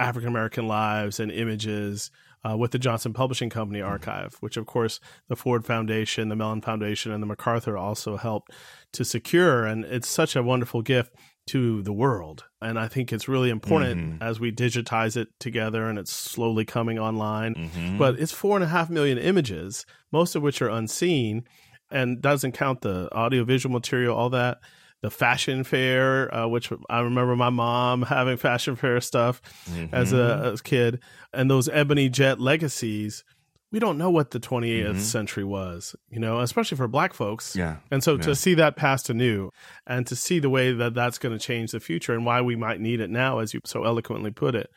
African 0.00 0.28
American 0.28 0.66
lives 0.68 1.20
and 1.20 1.30
images 1.30 2.10
uh, 2.48 2.56
with 2.56 2.70
the 2.70 2.78
Johnson 2.78 3.12
Publishing 3.12 3.50
Company 3.50 3.80
archive, 3.80 4.36
which, 4.40 4.56
of 4.56 4.66
course, 4.66 5.00
the 5.28 5.36
Ford 5.36 5.66
Foundation, 5.66 6.28
the 6.28 6.36
Mellon 6.36 6.60
Foundation, 6.60 7.12
and 7.12 7.22
the 7.22 7.26
MacArthur 7.26 7.76
also 7.76 8.16
helped 8.16 8.52
to 8.92 9.04
secure. 9.04 9.64
And 9.64 9.84
it's 9.84 10.08
such 10.08 10.36
a 10.36 10.42
wonderful 10.42 10.82
gift 10.82 11.14
to 11.48 11.82
the 11.82 11.92
world. 11.92 12.44
And 12.60 12.78
I 12.78 12.88
think 12.88 13.12
it's 13.12 13.26
really 13.26 13.50
important 13.50 14.00
mm-hmm. 14.00 14.22
as 14.22 14.38
we 14.38 14.52
digitize 14.52 15.16
it 15.16 15.28
together 15.40 15.88
and 15.88 15.98
it's 15.98 16.12
slowly 16.12 16.64
coming 16.64 16.98
online. 16.98 17.54
Mm-hmm. 17.54 17.98
But 17.98 18.20
it's 18.20 18.32
four 18.32 18.56
and 18.56 18.64
a 18.64 18.68
half 18.68 18.90
million 18.90 19.18
images, 19.18 19.86
most 20.12 20.34
of 20.34 20.42
which 20.42 20.62
are 20.62 20.68
unseen 20.68 21.44
and 21.90 22.20
doesn't 22.20 22.52
count 22.52 22.82
the 22.82 23.08
audiovisual 23.12 23.72
material, 23.72 24.16
all 24.16 24.30
that. 24.30 24.58
The 25.00 25.10
fashion 25.10 25.62
fair, 25.62 26.34
uh, 26.34 26.48
which 26.48 26.72
I 26.90 27.00
remember 27.00 27.36
my 27.36 27.50
mom 27.50 28.02
having 28.02 28.36
fashion 28.36 28.74
fair 28.74 29.00
stuff 29.00 29.40
mm-hmm. 29.70 29.94
as, 29.94 30.12
a, 30.12 30.50
as 30.52 30.60
a 30.60 30.62
kid, 30.62 31.00
and 31.32 31.48
those 31.48 31.68
ebony 31.68 32.08
jet 32.08 32.40
legacies 32.40 33.24
we 33.70 33.78
don't 33.78 33.98
know 33.98 34.10
what 34.10 34.30
the 34.30 34.40
28th 34.40 34.84
mm-hmm. 34.84 34.98
century 34.98 35.44
was, 35.44 35.94
you 36.08 36.18
know, 36.18 36.40
especially 36.40 36.76
for 36.76 36.88
black 36.88 37.12
folks. 37.12 37.54
Yeah. 37.54 37.76
And 37.90 38.02
so 38.02 38.14
yeah. 38.14 38.22
to 38.22 38.34
see 38.34 38.54
that 38.54 38.76
past 38.76 39.10
anew 39.10 39.50
and 39.86 40.06
to 40.06 40.16
see 40.16 40.38
the 40.38 40.48
way 40.48 40.72
that 40.72 40.94
that's 40.94 41.18
going 41.18 41.36
to 41.36 41.44
change 41.44 41.72
the 41.72 41.80
future 41.80 42.14
and 42.14 42.24
why 42.24 42.40
we 42.40 42.56
might 42.56 42.80
need 42.80 43.00
it 43.00 43.10
now, 43.10 43.40
as 43.40 43.52
you 43.52 43.60
so 43.64 43.84
eloquently 43.84 44.30
put 44.30 44.54
it, 44.54 44.70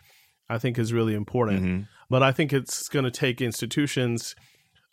I 0.49 0.57
think 0.57 0.77
is 0.77 0.91
really 0.91 1.13
important. 1.13 1.63
Mm-hmm. 1.63 1.81
But 2.10 2.23
I 2.23 2.34
think 2.34 2.51
it's 2.51 2.89
going 2.89 3.05
to 3.05 3.12
take 3.12 3.39
institutions 3.39 4.36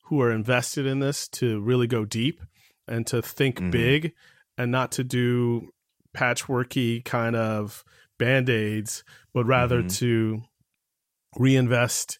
who 0.04 0.22
are 0.22 0.30
invested 0.30 0.86
in 0.86 1.00
this 1.00 1.26
to 1.28 1.60
really 1.60 1.88
go 1.88 2.04
deep 2.04 2.40
and 2.86 3.06
to 3.08 3.20
think 3.20 3.56
mm-hmm. 3.56 3.70
big 3.70 4.12
and 4.58 4.70
not 4.70 4.92
to 4.92 5.04
do 5.04 5.70
patchworky 6.14 7.04
kind 7.04 7.36
of 7.36 7.84
band 8.18 8.50
aids, 8.50 9.04
but 9.32 9.46
rather 9.46 9.78
mm-hmm. 9.78 9.88
to 9.88 10.42
reinvest 11.38 12.18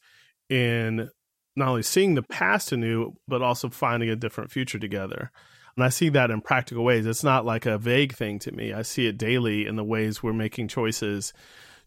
in 0.48 1.11
not 1.57 1.68
only 1.68 1.83
seeing 1.83 2.14
the 2.14 2.22
past 2.22 2.70
anew, 2.70 3.12
but 3.27 3.42
also 3.42 3.68
finding 3.68 4.09
a 4.09 4.16
different 4.16 4.53
future 4.53 4.79
together. 4.79 5.33
And 5.77 5.85
I 5.85 5.88
see 5.88 6.09
that 6.11 6.31
in 6.31 6.40
practical 6.40 6.85
ways. 6.85 7.07
It's 7.07 7.24
not 7.24 7.44
like 7.44 7.66
a 7.66 7.79
vague 7.79 8.14
thing 8.14 8.38
to 8.40 8.53
me. 8.53 8.72
I 8.72 8.83
see 8.83 9.07
it 9.07 9.18
daily 9.18 9.66
in 9.66 9.77
the 9.77 9.85
ways 9.85 10.22
we're 10.22 10.33
making 10.33 10.68
choices. 10.68 11.33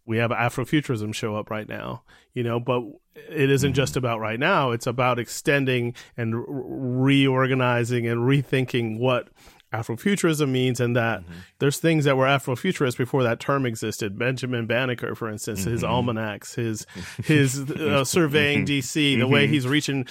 We 0.05 0.17
have 0.17 0.31
Afrofuturism 0.31 1.13
show 1.13 1.35
up 1.35 1.49
right 1.49 1.67
now, 1.67 2.03
you 2.33 2.43
know, 2.43 2.59
but 2.59 2.81
it 3.15 3.49
isn't 3.49 3.69
mm-hmm. 3.69 3.75
just 3.75 3.95
about 3.95 4.19
right 4.19 4.39
now. 4.39 4.71
It's 4.71 4.87
about 4.87 5.19
extending 5.19 5.93
and 6.17 6.43
reorganizing 6.47 8.07
and 8.07 8.21
rethinking 8.21 8.97
what 8.97 9.29
Afrofuturism 9.73 10.49
means, 10.49 10.81
and 10.81 10.95
that 10.97 11.21
mm-hmm. 11.21 11.33
there's 11.59 11.77
things 11.77 12.03
that 12.03 12.17
were 12.17 12.25
Afrofuturist 12.25 12.97
before 12.97 13.23
that 13.23 13.39
term 13.39 13.65
existed. 13.65 14.19
Benjamin 14.19 14.67
Banneker, 14.67 15.15
for 15.15 15.29
instance, 15.29 15.61
mm-hmm. 15.61 15.71
his 15.71 15.83
almanacs, 15.83 16.55
his 16.55 16.85
his 17.23 17.59
uh, 17.71 18.03
surveying 18.03 18.65
DC, 18.65 18.93
the 18.93 19.17
mm-hmm. 19.17 19.31
way 19.31 19.47
he's 19.47 19.67
reaching 19.67 20.05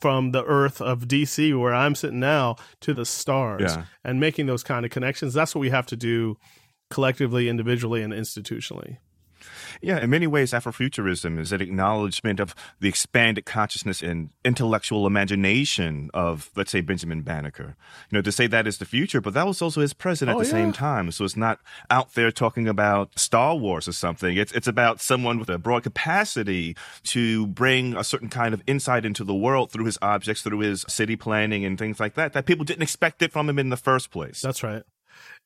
from 0.00 0.32
the 0.32 0.44
Earth 0.44 0.80
of 0.80 1.06
DC, 1.06 1.58
where 1.58 1.72
I'm 1.72 1.94
sitting 1.94 2.18
now, 2.18 2.56
to 2.80 2.92
the 2.92 3.04
stars, 3.04 3.74
yeah. 3.76 3.84
and 4.02 4.18
making 4.18 4.46
those 4.46 4.64
kind 4.64 4.84
of 4.84 4.90
connections. 4.90 5.32
That's 5.32 5.54
what 5.54 5.60
we 5.60 5.70
have 5.70 5.86
to 5.86 5.96
do 5.96 6.36
collectively, 6.90 7.48
individually, 7.48 8.02
and 8.02 8.12
institutionally. 8.12 8.98
Yeah, 9.80 10.02
in 10.02 10.10
many 10.10 10.26
ways, 10.26 10.52
Afrofuturism 10.52 11.38
is 11.38 11.52
an 11.52 11.60
acknowledgement 11.60 12.40
of 12.40 12.54
the 12.80 12.88
expanded 12.88 13.44
consciousness 13.44 14.02
and 14.02 14.30
intellectual 14.44 15.06
imagination 15.06 16.10
of, 16.14 16.50
let's 16.56 16.70
say, 16.70 16.80
Benjamin 16.80 17.22
Banneker. 17.22 17.76
You 18.10 18.18
know, 18.18 18.22
to 18.22 18.32
say 18.32 18.46
that 18.46 18.66
is 18.66 18.78
the 18.78 18.84
future, 18.84 19.20
but 19.20 19.34
that 19.34 19.46
was 19.46 19.62
also 19.62 19.80
his 19.80 19.92
present 19.92 20.30
at 20.30 20.36
oh, 20.36 20.40
the 20.40 20.46
yeah. 20.46 20.52
same 20.52 20.72
time. 20.72 21.10
So 21.10 21.24
it's 21.24 21.36
not 21.36 21.60
out 21.90 22.14
there 22.14 22.30
talking 22.30 22.68
about 22.68 23.18
Star 23.18 23.56
Wars 23.56 23.88
or 23.88 23.92
something. 23.92 24.36
It's 24.36 24.52
it's 24.52 24.68
about 24.68 25.00
someone 25.00 25.38
with 25.38 25.48
a 25.48 25.58
broad 25.58 25.82
capacity 25.82 26.76
to 27.04 27.46
bring 27.46 27.96
a 27.96 28.04
certain 28.04 28.28
kind 28.28 28.54
of 28.54 28.62
insight 28.66 29.04
into 29.04 29.24
the 29.24 29.34
world 29.34 29.70
through 29.70 29.84
his 29.84 29.98
objects, 30.00 30.42
through 30.42 30.60
his 30.60 30.84
city 30.88 31.16
planning 31.16 31.64
and 31.64 31.78
things 31.78 32.00
like 32.00 32.14
that. 32.14 32.32
That 32.32 32.46
people 32.46 32.64
didn't 32.64 32.82
expect 32.82 33.22
it 33.22 33.32
from 33.32 33.48
him 33.48 33.58
in 33.58 33.70
the 33.70 33.76
first 33.76 34.10
place. 34.10 34.40
That's 34.40 34.62
right 34.62 34.84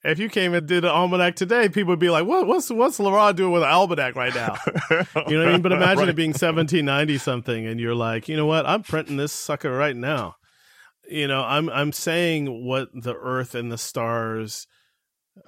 if 0.04 0.18
you 0.18 0.28
came 0.28 0.54
and 0.54 0.66
did 0.66 0.84
an 0.84 0.90
almanac 0.90 1.34
today, 1.34 1.68
people 1.68 1.90
would 1.90 1.98
be 1.98 2.10
like, 2.10 2.24
"What? 2.24 2.46
What's 2.46 2.70
what's 2.70 2.98
LeRonn 2.98 3.34
doing 3.36 3.52
with 3.52 3.62
an 3.62 3.68
almanac 3.68 4.14
right 4.14 4.34
now?" 4.34 4.56
you 5.26 5.36
know 5.36 5.40
what 5.40 5.48
I 5.48 5.52
mean? 5.52 5.62
But 5.62 5.72
imagine 5.72 5.98
right. 6.00 6.08
it 6.08 6.16
being 6.16 6.30
1790 6.30 7.18
something, 7.18 7.66
and 7.66 7.80
you're 7.80 7.94
like, 7.94 8.28
you 8.28 8.36
know 8.36 8.46
what? 8.46 8.66
I'm 8.66 8.82
printing 8.82 9.16
this 9.16 9.32
sucker 9.32 9.70
right 9.70 9.96
now. 9.96 10.36
You 11.08 11.26
know, 11.26 11.42
I'm 11.42 11.68
I'm 11.70 11.92
saying 11.92 12.64
what 12.64 12.90
the 12.94 13.14
Earth 13.14 13.54
and 13.54 13.72
the 13.72 13.78
stars 13.78 14.66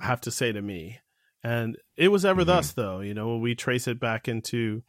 have 0.01 0.21
to 0.23 0.31
say 0.31 0.51
to 0.53 0.63
me, 0.63 0.99
and 1.45 1.77
it 1.97 2.09
was 2.09 2.25
ever 2.25 2.41
mm-hmm. 2.41 2.49
thus, 2.49 2.73
though. 2.73 3.01
You 3.01 3.15
know, 3.15 3.37
we 3.37 3.55
trace 3.55 3.87
it 3.87 4.01
back 4.01 4.27
into 4.27 4.83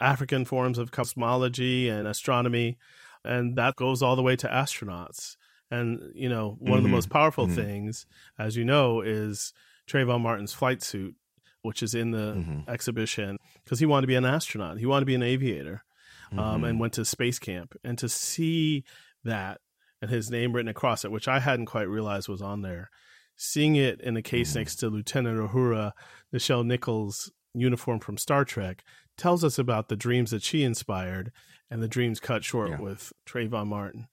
African 0.00 0.44
forms 0.44 0.78
of 0.78 0.92
cosmology 0.92 1.88
and 1.88 2.06
astronomy, 2.06 2.78
and 3.24 3.56
that 3.56 3.74
goes 3.74 4.00
all 4.00 4.14
the 4.14 4.22
way 4.22 4.36
to 4.36 4.46
astronauts 4.46 5.34
and 5.70 6.12
you 6.14 6.28
know, 6.28 6.56
one 6.58 6.58
mm-hmm. 6.58 6.72
of 6.72 6.82
the 6.82 6.86
mm-hmm. 6.88 6.94
most 6.94 7.10
powerful 7.10 7.46
mm-hmm. 7.46 7.56
things, 7.56 8.06
as 8.38 8.56
you 8.56 8.64
know, 8.64 9.00
is 9.00 9.52
Trayvon 9.88 10.20
Martin's 10.20 10.52
flight 10.52 10.82
suit, 10.82 11.14
which 11.62 11.82
is 11.82 11.94
in 11.94 12.10
the 12.10 12.34
mm-hmm. 12.34 12.70
exhibition 12.70 13.38
because 13.64 13.78
he 13.78 13.86
wanted 13.86 14.02
to 14.02 14.08
be 14.08 14.14
an 14.14 14.24
astronaut. 14.24 14.78
He 14.78 14.86
wanted 14.86 15.00
to 15.00 15.06
be 15.06 15.14
an 15.14 15.22
aviator, 15.22 15.84
um, 16.32 16.38
and 16.38 16.64
mm-hmm. 16.64 16.78
went 16.78 16.92
to 16.94 17.04
space 17.04 17.38
camp. 17.38 17.74
And 17.84 17.98
to 17.98 18.08
see 18.08 18.84
that 19.24 19.60
and 20.00 20.10
his 20.10 20.30
name 20.30 20.52
written 20.52 20.68
across 20.68 21.04
it, 21.04 21.10
which 21.10 21.28
I 21.28 21.40
hadn't 21.40 21.66
quite 21.66 21.88
realized 21.88 22.28
was 22.28 22.42
on 22.42 22.62
there, 22.62 22.90
seeing 23.36 23.76
it 23.76 24.00
in 24.00 24.14
the 24.14 24.22
case 24.22 24.50
mm-hmm. 24.50 24.60
next 24.60 24.76
to 24.76 24.88
Lieutenant 24.88 25.38
Uhura, 25.38 25.92
Nichelle 26.32 26.64
Nichols' 26.64 27.32
uniform 27.54 28.00
from 28.00 28.16
Star 28.16 28.44
Trek, 28.44 28.84
tells 29.16 29.42
us 29.42 29.58
about 29.58 29.88
the 29.88 29.96
dreams 29.96 30.30
that 30.30 30.42
she 30.42 30.62
inspired 30.62 31.32
and 31.70 31.82
the 31.82 31.88
dreams 31.88 32.20
cut 32.20 32.44
short 32.44 32.70
yeah. 32.70 32.80
with 32.80 33.12
Trayvon 33.26 33.66
Martin. 33.66 34.06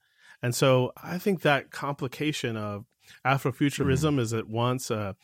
And 0.46 0.54
so 0.54 0.92
I 0.96 1.18
think 1.18 1.42
that 1.42 1.72
complication 1.72 2.56
of 2.56 2.84
Afrofuturism 3.26 4.10
mm-hmm. 4.10 4.18
is 4.20 4.32
at 4.32 4.48
once 4.48 4.92
a 4.92 5.16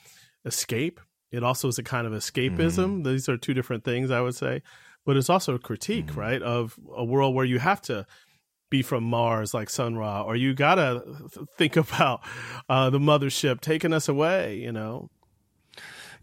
escape. 0.44 0.98
It 1.30 1.44
also 1.44 1.68
is 1.68 1.78
a 1.78 1.84
kind 1.84 2.08
of 2.08 2.12
escapism. 2.12 2.58
Mm-hmm. 2.58 3.02
These 3.04 3.28
are 3.28 3.36
two 3.36 3.54
different 3.54 3.84
things, 3.84 4.10
I 4.10 4.20
would 4.20 4.34
say. 4.34 4.62
But 5.06 5.16
it's 5.16 5.30
also 5.30 5.54
a 5.54 5.60
critique, 5.60 6.06
mm-hmm. 6.06 6.18
right, 6.18 6.42
of 6.42 6.76
a 6.92 7.04
world 7.04 7.36
where 7.36 7.44
you 7.44 7.60
have 7.60 7.80
to 7.82 8.04
be 8.68 8.82
from 8.82 9.04
Mars 9.04 9.54
like 9.54 9.70
Sun 9.70 9.94
Ra, 9.94 10.22
or 10.22 10.34
you 10.34 10.54
gotta 10.54 11.04
think 11.56 11.76
about 11.92 12.24
uh, 12.68 12.90
the 12.90 12.98
mothership 12.98 13.60
taking 13.60 13.92
us 13.92 14.08
away, 14.08 14.56
you 14.56 14.72
know. 14.72 15.08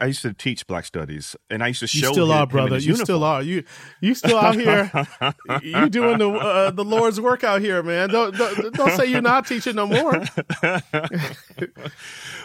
I 0.01 0.05
used 0.05 0.21
to 0.21 0.33
teach 0.33 0.65
black 0.65 0.85
studies, 0.85 1.35
and 1.49 1.62
I 1.63 1.67
used 1.67 1.81
to 1.81 1.88
show. 1.88 2.07
You 2.07 2.13
still 2.13 2.31
him, 2.31 2.38
are, 2.38 2.47
brother. 2.47 2.77
You 2.77 2.93
uniform. 2.93 3.05
still 3.05 3.23
are. 3.23 3.41
You 3.41 3.63
you 4.01 4.15
still 4.15 4.38
out 4.38 4.55
here. 4.55 4.89
you 5.62 5.89
doing 5.89 6.17
the 6.17 6.29
uh, 6.29 6.71
the 6.71 6.85
Lord's 6.85 7.19
work 7.19 7.43
out 7.43 7.62
here, 7.62 7.83
man. 7.83 8.09
Don't, 8.09 8.35
don't 8.35 8.73
don't 8.73 8.91
say 8.91 9.07
you're 9.07 9.21
not 9.21 9.45
teaching 9.45 9.75
no 9.75 9.88
more. 9.88 10.12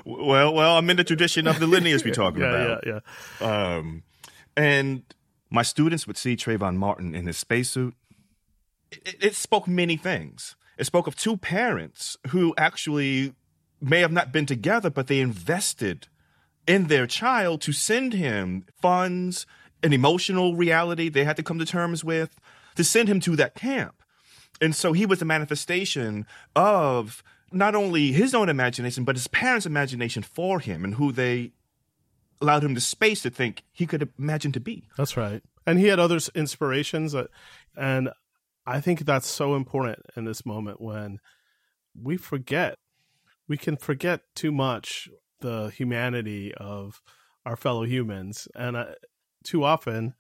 well, 0.05 0.55
well, 0.55 0.77
I'm 0.77 0.91
in 0.91 0.97
the 0.97 1.05
tradition 1.05 1.47
of 1.47 1.61
the 1.61 1.67
lineage 1.67 2.05
we 2.05 2.11
talking 2.11 2.41
yeah, 2.41 2.49
about. 2.49 2.87
Yeah, 2.87 3.01
yeah. 3.41 3.77
Um, 3.77 4.03
and 4.57 5.03
my 5.51 5.63
students 5.63 6.07
would 6.07 6.17
see 6.17 6.37
Trayvon 6.37 6.77
Martin 6.77 7.15
in 7.15 7.27
his 7.27 7.39
spacesuit. 7.39 7.95
It, 8.91 9.17
it 9.21 9.35
spoke 9.35 9.69
many 9.69 9.97
things. 9.97 10.57
It 10.77 10.85
spoke 10.85 11.07
of 11.07 11.15
two 11.15 11.37
parents 11.37 12.17
who 12.29 12.55
actually 12.59 13.35
may 13.81 14.01
have 14.01 14.13
not 14.13 14.33
been 14.33 14.47
together, 14.47 14.91
but 14.91 15.07
they 15.07 15.21
invested 15.21 16.09
in 16.67 16.87
their 16.87 17.07
child 17.07 17.61
to 17.63 17.73
send 17.73 18.13
him 18.13 18.65
funds, 18.81 19.47
an 19.83 19.93
emotional 19.93 20.57
reality 20.57 21.09
they 21.09 21.25
had 21.25 21.37
to 21.37 21.43
come 21.43 21.59
to 21.59 21.67
terms 21.67 22.03
with, 22.03 22.39
to 22.77 22.85
send 22.85 23.09
him 23.09 23.21
to 23.21 23.37
that 23.37 23.55
camp. 23.55 23.95
And 24.61 24.75
so 24.75 24.93
he 24.93 25.07
was 25.07 25.21
a 25.21 25.25
manifestation 25.27 26.27
of 26.55 27.23
not 27.53 27.75
only 27.75 28.13
his 28.13 28.35
own 28.35 28.49
imagination, 28.49 29.05
but 29.05 29.17
his 29.17 29.29
parents' 29.29 29.67
imagination 29.67 30.23
for 30.23 30.61
him 30.61 30.85
and 30.85 30.95
who 30.95 31.13
they 31.13 31.53
allowed 32.41 32.65
him 32.65 32.75
the 32.75 32.81
space 32.81 33.23
to 33.23 33.31
think 33.31 33.63
he 33.73 33.87
could 33.87 34.09
imagine 34.19 34.53
to 34.53 34.61
be. 34.61 34.89
That's 34.97 35.17
right. 35.17 35.43
And 35.67 35.79
he 35.79 35.87
had 35.87 35.99
other 35.99 36.19
inspirations. 36.35 37.15
and 37.77 38.11
I 38.67 38.81
think 38.81 39.01
that's 39.01 39.29
so 39.29 39.55
important 39.55 40.01
in 40.17 40.25
this 40.25 40.45
moment 40.45 40.81
when 40.81 41.21
we 42.01 42.17
forget. 42.17 42.79
We 43.47 43.57
can 43.57 43.77
forget 43.77 44.23
too 44.35 44.53
much 44.53 45.09
the 45.45 45.71
humanity 45.77 46.55
of 46.55 47.03
our 47.45 47.55
fellow 47.55 47.85
humans. 47.85 48.49
And 48.55 48.77
uh, 48.77 48.87
too 49.45 49.63
often, 49.63 50.15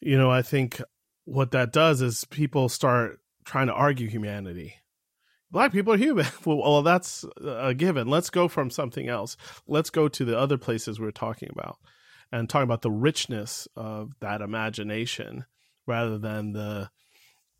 you 0.00 0.16
know, 0.16 0.30
I 0.30 0.40
think 0.40 0.80
what 1.24 1.50
that 1.50 1.72
does 1.72 2.00
is 2.00 2.24
people 2.24 2.68
start 2.68 3.18
trying 3.44 3.66
to 3.66 3.74
argue 3.74 4.08
humanity. 4.08 4.76
Black 5.50 5.72
people 5.72 5.92
are 5.94 5.98
human. 5.98 6.26
well, 6.44 6.82
that's 6.82 7.24
a 7.44 7.74
given. 7.74 8.08
Let's 8.08 8.30
go 8.30 8.46
from 8.46 8.70
something 8.70 9.08
else. 9.08 9.36
Let's 9.66 9.90
go 9.90 10.08
to 10.08 10.24
the 10.24 10.38
other 10.38 10.58
places 10.58 11.00
we're 11.00 11.10
talking 11.10 11.48
about 11.50 11.76
and 12.30 12.48
talk 12.48 12.62
about 12.62 12.82
the 12.82 12.90
richness 12.90 13.66
of 13.76 14.12
that 14.20 14.40
imagination 14.40 15.44
rather 15.86 16.18
than 16.18 16.52
the 16.52 16.88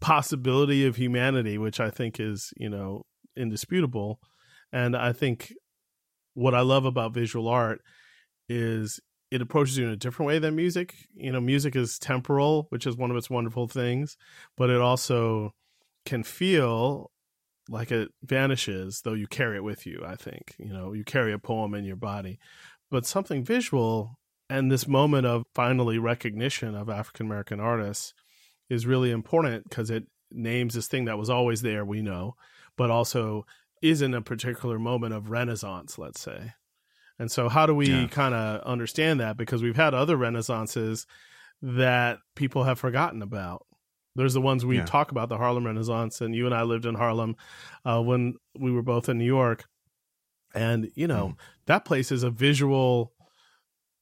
possibility 0.00 0.86
of 0.86 0.96
humanity, 0.96 1.58
which 1.58 1.80
I 1.80 1.90
think 1.90 2.20
is, 2.20 2.52
you 2.56 2.68
know, 2.68 3.06
indisputable. 3.36 4.20
And 4.72 4.96
I 4.96 5.12
think 5.12 5.52
what 6.34 6.54
I 6.54 6.60
love 6.60 6.84
about 6.84 7.14
visual 7.14 7.48
art 7.48 7.80
is 8.48 9.00
it 9.30 9.40
approaches 9.40 9.78
you 9.78 9.86
in 9.86 9.92
a 9.92 9.96
different 9.96 10.28
way 10.28 10.38
than 10.38 10.54
music. 10.54 10.94
You 11.14 11.32
know, 11.32 11.40
music 11.40 11.74
is 11.74 11.98
temporal, 11.98 12.66
which 12.68 12.86
is 12.86 12.96
one 12.96 13.10
of 13.10 13.16
its 13.16 13.30
wonderful 13.30 13.66
things, 13.66 14.16
but 14.56 14.70
it 14.70 14.80
also 14.80 15.54
can 16.04 16.22
feel 16.22 17.10
like 17.68 17.90
it 17.90 18.10
vanishes, 18.22 19.00
though 19.02 19.14
you 19.14 19.26
carry 19.26 19.56
it 19.56 19.64
with 19.64 19.86
you, 19.86 20.02
I 20.06 20.16
think. 20.16 20.54
You 20.58 20.72
know, 20.72 20.92
you 20.92 21.02
carry 21.02 21.32
a 21.32 21.38
poem 21.38 21.74
in 21.74 21.84
your 21.84 21.96
body. 21.96 22.38
But 22.90 23.06
something 23.06 23.44
visual 23.44 24.18
and 24.50 24.70
this 24.70 24.86
moment 24.86 25.26
of 25.26 25.44
finally 25.54 25.98
recognition 25.98 26.74
of 26.74 26.90
African 26.90 27.26
American 27.26 27.60
artists 27.60 28.12
is 28.68 28.86
really 28.86 29.10
important 29.10 29.64
because 29.68 29.90
it 29.90 30.04
names 30.30 30.74
this 30.74 30.88
thing 30.88 31.06
that 31.06 31.18
was 31.18 31.30
always 31.30 31.62
there, 31.62 31.84
we 31.84 32.02
know, 32.02 32.34
but 32.76 32.90
also 32.90 33.46
is 33.84 34.00
in 34.02 34.14
a 34.14 34.22
particular 34.22 34.78
moment 34.78 35.12
of 35.12 35.28
renaissance, 35.30 35.98
let's 35.98 36.20
say. 36.20 36.54
And 37.18 37.30
so, 37.30 37.48
how 37.48 37.66
do 37.66 37.74
we 37.74 37.88
yeah. 37.90 38.06
kind 38.08 38.34
of 38.34 38.62
understand 38.62 39.20
that? 39.20 39.36
Because 39.36 39.62
we've 39.62 39.76
had 39.76 39.94
other 39.94 40.16
renaissances 40.16 41.06
that 41.62 42.18
people 42.34 42.64
have 42.64 42.78
forgotten 42.80 43.22
about. 43.22 43.66
There's 44.16 44.34
the 44.34 44.40
ones 44.40 44.64
we 44.64 44.78
Yeah. 44.78 44.84
talk 44.84 45.10
about, 45.10 45.28
the 45.28 45.36
Harlem 45.36 45.66
Renaissance, 45.66 46.20
and 46.20 46.34
you 46.34 46.46
and 46.46 46.54
I 46.54 46.62
lived 46.62 46.86
in 46.86 46.94
Harlem 46.94 47.36
uh, 47.84 48.00
when 48.02 48.34
we 48.58 48.72
were 48.72 48.82
both 48.82 49.08
in 49.08 49.18
New 49.18 49.24
York. 49.26 49.64
And, 50.54 50.90
you 50.94 51.06
know, 51.06 51.28
Mm. 51.28 51.36
that 51.66 51.84
place 51.84 52.10
is 52.12 52.22
a 52.22 52.30
visual 52.30 53.12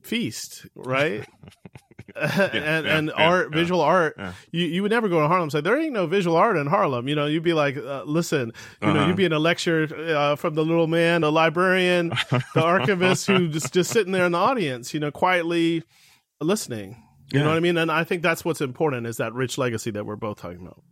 feast, 0.03 0.67
right? 0.75 1.27
and 2.21 2.87
yeah, 2.87 2.97
and 2.99 3.07
yeah, 3.09 3.25
art, 3.25 3.53
visual 3.53 3.81
art. 3.81 4.19
You 4.51 4.65
you 4.67 4.83
would 4.83 4.91
never 4.91 5.09
go 5.09 5.21
to 5.21 5.29
Harlem 5.29 5.45
and 5.45 5.53
say 5.53 5.61
there 5.61 5.81
ain't 5.81 5.93
no 5.93 6.07
visual 6.07 6.37
art 6.37 6.57
in 6.57 6.67
Harlem. 6.67 7.09
You 7.09 7.15
know, 7.15 7.27
you'd 7.27 7.43
be 7.43 7.53
like, 7.55 7.77
uh, 7.77 8.03
listen, 8.05 8.53
you 8.81 8.89
know, 8.89 9.01
Uh-huh. 9.01 9.07
you'd 9.09 9.17
be 9.17 9.25
in 9.25 9.33
a 9.33 9.39
lecture 9.39 9.89
uh, 10.17 10.37
from 10.37 10.55
the 10.55 10.65
little 10.65 10.87
man, 10.87 11.21
the 11.23 11.33
librarian, 11.33 12.11
the 12.31 12.43
archivist 12.63 13.27
who 13.27 13.49
just 13.49 13.73
just 13.73 13.91
sitting 13.91 14.13
there 14.13 14.27
in 14.27 14.33
the 14.33 14.39
audience, 14.39 14.93
you 14.95 15.01
know, 15.01 15.11
quietly 15.11 15.83
listening. 16.41 17.03
You 17.33 17.39
know 17.41 17.49
what 17.49 17.57
I 17.57 17.61
mean? 17.61 17.79
And 17.79 17.91
I 17.91 18.05
think 18.05 18.23
that's 18.23 18.45
what's 18.45 18.61
important 18.61 19.07
is 19.07 19.17
that 19.17 19.33
rich 19.33 19.57
legacy 19.57 19.91
that 19.93 20.05
we're 20.05 20.17
both 20.17 20.39
talking 20.43 20.61
about. 20.61 20.83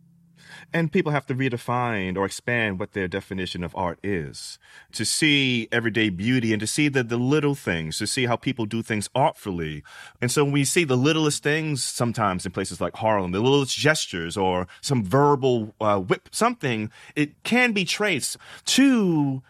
And 0.73 0.91
people 0.91 1.11
have 1.11 1.25
to 1.27 1.35
redefine 1.35 2.17
or 2.17 2.25
expand 2.25 2.79
what 2.79 2.93
their 2.93 3.07
definition 3.07 3.63
of 3.63 3.75
art 3.75 3.99
is. 4.03 4.59
To 4.93 5.05
see 5.05 5.67
everyday 5.71 6.09
beauty 6.09 6.53
and 6.53 6.59
to 6.59 6.67
see 6.67 6.87
the, 6.87 7.03
the 7.03 7.17
little 7.17 7.55
things, 7.55 7.97
to 7.99 8.07
see 8.07 8.25
how 8.25 8.35
people 8.35 8.65
do 8.65 8.81
things 8.81 9.09
artfully. 9.15 9.83
And 10.21 10.31
so 10.31 10.43
when 10.43 10.53
we 10.53 10.63
see 10.63 10.83
the 10.83 10.97
littlest 10.97 11.43
things 11.43 11.83
sometimes 11.83 12.45
in 12.45 12.51
places 12.51 12.81
like 12.81 12.95
Harlem, 12.95 13.31
the 13.31 13.39
littlest 13.39 13.77
gestures 13.77 14.37
or 14.37 14.67
some 14.81 15.03
verbal 15.03 15.73
uh, 15.81 15.99
whip, 15.99 16.29
something, 16.31 16.91
it 17.15 17.43
can 17.43 17.71
be 17.71 17.85
traced 17.85 18.37
to 18.65 19.41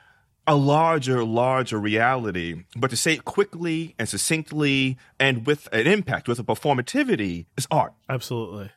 a 0.47 0.55
larger, 0.55 1.23
larger 1.23 1.77
reality. 1.77 2.63
But 2.75 2.89
to 2.89 2.97
say 2.97 3.13
it 3.13 3.25
quickly 3.25 3.95
and 3.99 4.09
succinctly 4.09 4.97
and 5.19 5.45
with 5.45 5.69
an 5.71 5.87
impact, 5.87 6.27
with 6.27 6.39
a 6.39 6.43
performativity, 6.43 7.45
is 7.57 7.67
art. 7.69 7.93
Absolutely. 8.09 8.71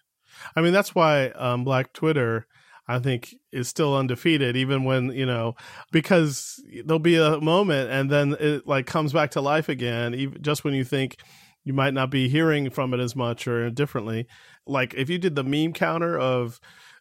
I 0.57 0.61
mean, 0.61 0.73
that's 0.73 0.95
why 0.95 1.29
um, 1.31 1.65
Black 1.65 1.93
Twitter, 1.93 2.47
I 2.87 2.99
think, 2.99 3.35
is 3.53 3.69
still 3.69 3.97
undefeated, 3.97 4.57
even 4.57 4.85
when, 4.85 5.11
you 5.11 5.27
know, 5.27 5.57
because 5.91 6.63
there'll 6.85 6.99
be 6.99 7.17
a 7.17 7.41
moment 7.41 7.91
and 7.91 8.11
then 8.11 8.37
it 8.39 8.67
like 8.67 8.87
comes 8.87 9.13
back 9.13 9.31
to 9.33 9.41
life 9.41 9.69
again, 9.69 10.15
even 10.15 10.43
just 10.43 10.65
when 10.65 10.75
you 10.75 10.85
think 10.85 11.17
you 11.65 11.73
might 11.73 11.95
not 11.95 12.11
be 12.11 12.29
hearing 12.29 12.71
from 12.71 12.93
it 12.93 13.01
as 13.01 13.17
much 13.17 13.49
or 13.49 13.71
differently. 13.71 14.27
Like 14.67 14.95
if 14.95 15.09
you 15.09 15.19
did 15.19 15.35
the 15.35 15.45
meme 15.45 15.73
counter 15.73 16.19
of, 16.19 16.61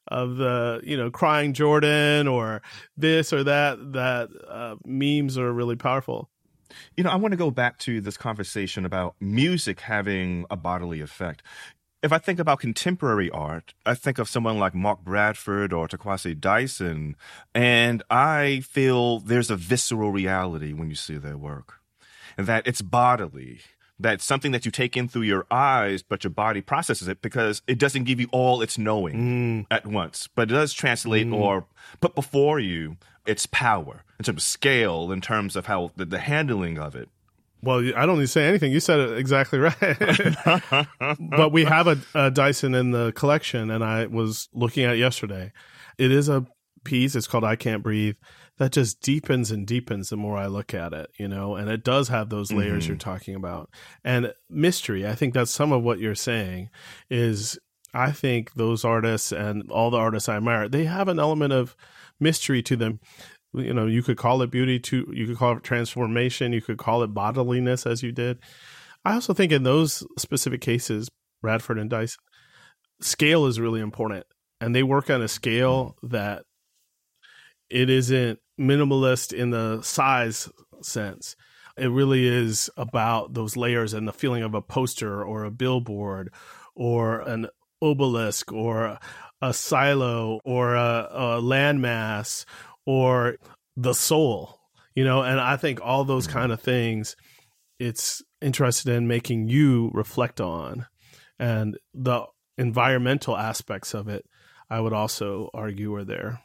of 0.09 0.35
the 0.35 0.81
you 0.83 0.97
know 0.97 1.09
crying 1.09 1.53
Jordan 1.53 2.27
or 2.27 2.61
this 2.97 3.31
or 3.31 3.43
that 3.45 3.93
that 3.93 4.29
uh, 4.49 4.75
memes 4.85 5.37
are 5.37 5.51
really 5.51 5.75
powerful. 5.75 6.29
You 6.97 7.03
know, 7.03 7.11
I 7.11 7.15
want 7.15 7.33
to 7.33 7.37
go 7.37 7.51
back 7.51 7.77
to 7.79 8.01
this 8.01 8.17
conversation 8.17 8.85
about 8.85 9.15
music 9.19 9.79
having 9.81 10.45
a 10.49 10.57
bodily 10.57 11.01
effect. 11.01 11.43
If 12.03 12.11
I 12.11 12.17
think 12.17 12.37
about 12.37 12.59
contemporary 12.59 13.29
art, 13.29 13.73
I 13.85 13.93
think 13.93 14.19
of 14.19 14.27
someone 14.27 14.59
like 14.59 14.75
Mark 14.75 15.05
Bradford 15.05 15.71
or 15.71 15.87
Torkwase 15.87 16.37
Dyson, 16.37 17.15
and 17.55 18.03
I 18.09 18.59
feel 18.59 19.19
there's 19.19 19.49
a 19.49 19.55
visceral 19.55 20.11
reality 20.11 20.73
when 20.73 20.89
you 20.89 20.95
see 20.95 21.15
their 21.15 21.37
work, 21.37 21.75
and 22.37 22.45
that 22.45 22.67
it's 22.67 22.81
bodily. 22.81 23.61
That's 23.97 24.25
something 24.25 24.51
that 24.51 24.65
you 24.65 24.71
take 24.71 24.97
in 24.97 25.07
through 25.07 25.21
your 25.21 25.45
eyes, 25.49 26.03
but 26.03 26.25
your 26.25 26.31
body 26.31 26.59
processes 26.59 27.07
it 27.07 27.21
because 27.21 27.61
it 27.67 27.79
doesn't 27.79 28.03
give 28.03 28.19
you 28.19 28.27
all 28.33 28.61
its 28.61 28.77
knowing 28.77 29.15
mm. 29.15 29.65
at 29.71 29.87
once, 29.87 30.27
but 30.35 30.51
it 30.51 30.53
does 30.53 30.73
translate 30.73 31.27
mm. 31.27 31.35
or 31.35 31.67
put 32.01 32.15
before 32.15 32.59
you 32.59 32.97
its 33.25 33.45
power 33.45 34.03
in 34.19 34.25
terms 34.25 34.41
of 34.41 34.43
scale, 34.43 35.09
in 35.09 35.21
terms 35.21 35.55
of 35.55 35.67
how 35.67 35.91
the, 35.95 36.03
the 36.03 36.19
handling 36.19 36.77
of 36.77 36.95
it. 36.97 37.07
Well, 37.63 37.79
I 37.95 38.05
don't 38.05 38.17
need 38.17 38.25
to 38.25 38.27
say 38.27 38.45
anything. 38.45 38.73
You 38.73 38.81
said 38.81 38.99
it 38.99 39.17
exactly 39.17 39.59
right. 39.59 39.75
but 41.19 41.51
we 41.53 41.63
have 41.63 41.87
a, 41.87 41.97
a 42.13 42.29
Dyson 42.29 42.75
in 42.75 42.91
the 42.91 43.13
collection, 43.13 43.71
and 43.71 43.83
I 43.83 44.07
was 44.07 44.49
looking 44.53 44.83
at 44.83 44.95
it 44.95 44.99
yesterday. 44.99 45.53
It 45.97 46.11
is 46.11 46.27
a 46.27 46.45
piece. 46.83 47.15
It's 47.15 47.27
called 47.27 47.45
"I 47.45 47.55
Can't 47.55 47.81
Breathe." 47.81 48.15
That 48.57 48.73
just 48.73 49.01
deepens 49.01 49.49
and 49.49 49.65
deepens 49.65 50.09
the 50.09 50.17
more 50.17 50.37
I 50.37 50.45
look 50.45 50.73
at 50.73 50.93
it, 50.93 51.09
you 51.17 51.27
know. 51.27 51.55
And 51.55 51.69
it 51.69 51.83
does 51.83 52.09
have 52.09 52.29
those 52.29 52.49
mm-hmm. 52.49 52.59
layers 52.59 52.87
you're 52.87 52.97
talking 52.97 53.35
about, 53.35 53.69
and 54.03 54.33
mystery. 54.49 55.07
I 55.07 55.15
think 55.15 55.33
that's 55.33 55.51
some 55.51 55.71
of 55.71 55.83
what 55.83 55.99
you're 55.99 56.15
saying. 56.15 56.69
Is 57.09 57.57
I 57.93 58.11
think 58.11 58.55
those 58.55 58.83
artists 58.83 59.31
and 59.31 59.71
all 59.71 59.89
the 59.89 59.97
artists 59.97 60.27
I 60.27 60.35
admire, 60.35 60.67
they 60.67 60.83
have 60.83 61.07
an 61.07 61.19
element 61.19 61.53
of 61.53 61.77
mystery 62.19 62.61
to 62.63 62.75
them 62.75 62.99
you 63.53 63.73
know 63.73 63.85
you 63.85 64.03
could 64.03 64.17
call 64.17 64.41
it 64.41 64.51
beauty 64.51 64.79
to 64.79 65.11
you 65.13 65.27
could 65.27 65.37
call 65.37 65.57
it 65.57 65.63
transformation 65.63 66.53
you 66.53 66.61
could 66.61 66.77
call 66.77 67.03
it 67.03 67.13
bodiliness 67.13 67.89
as 67.89 68.03
you 68.03 68.11
did. 68.11 68.39
I 69.05 69.13
also 69.13 69.33
think 69.33 69.51
in 69.51 69.63
those 69.63 70.05
specific 70.17 70.61
cases 70.61 71.09
bradford 71.41 71.77
and 71.77 71.89
dyson 71.89 72.19
scale 73.01 73.45
is 73.45 73.59
really 73.59 73.81
important 73.81 74.25
and 74.61 74.73
they 74.73 74.83
work 74.83 75.09
on 75.09 75.21
a 75.21 75.27
scale 75.27 75.97
that 76.03 76.43
it 77.69 77.89
isn't 77.89 78.39
minimalist 78.59 79.33
in 79.33 79.49
the 79.49 79.81
size 79.81 80.49
sense. 80.81 81.35
It 81.77 81.87
really 81.87 82.27
is 82.27 82.69
about 82.77 83.33
those 83.33 83.57
layers 83.57 83.93
and 83.93 84.07
the 84.07 84.13
feeling 84.13 84.43
of 84.43 84.53
a 84.53 84.61
poster 84.61 85.23
or 85.23 85.43
a 85.43 85.51
billboard 85.51 86.31
or 86.75 87.21
an 87.21 87.47
obelisk 87.81 88.53
or 88.53 88.99
a 89.41 89.53
silo 89.53 90.39
or 90.45 90.75
a, 90.75 91.09
a 91.11 91.41
landmass 91.41 92.45
or 92.85 93.37
the 93.75 93.93
soul 93.93 94.59
you 94.95 95.03
know 95.03 95.21
and 95.21 95.39
i 95.39 95.55
think 95.55 95.79
all 95.81 96.03
those 96.03 96.27
kind 96.27 96.51
of 96.51 96.61
things 96.61 97.15
it's 97.79 98.21
interested 98.41 98.93
in 98.93 99.07
making 99.07 99.47
you 99.47 99.89
reflect 99.93 100.39
on 100.39 100.85
and 101.39 101.77
the 101.93 102.23
environmental 102.57 103.37
aspects 103.37 103.93
of 103.93 104.07
it 104.07 104.25
i 104.69 104.79
would 104.79 104.93
also 104.93 105.49
argue 105.53 105.93
are 105.95 106.03
there 106.03 106.41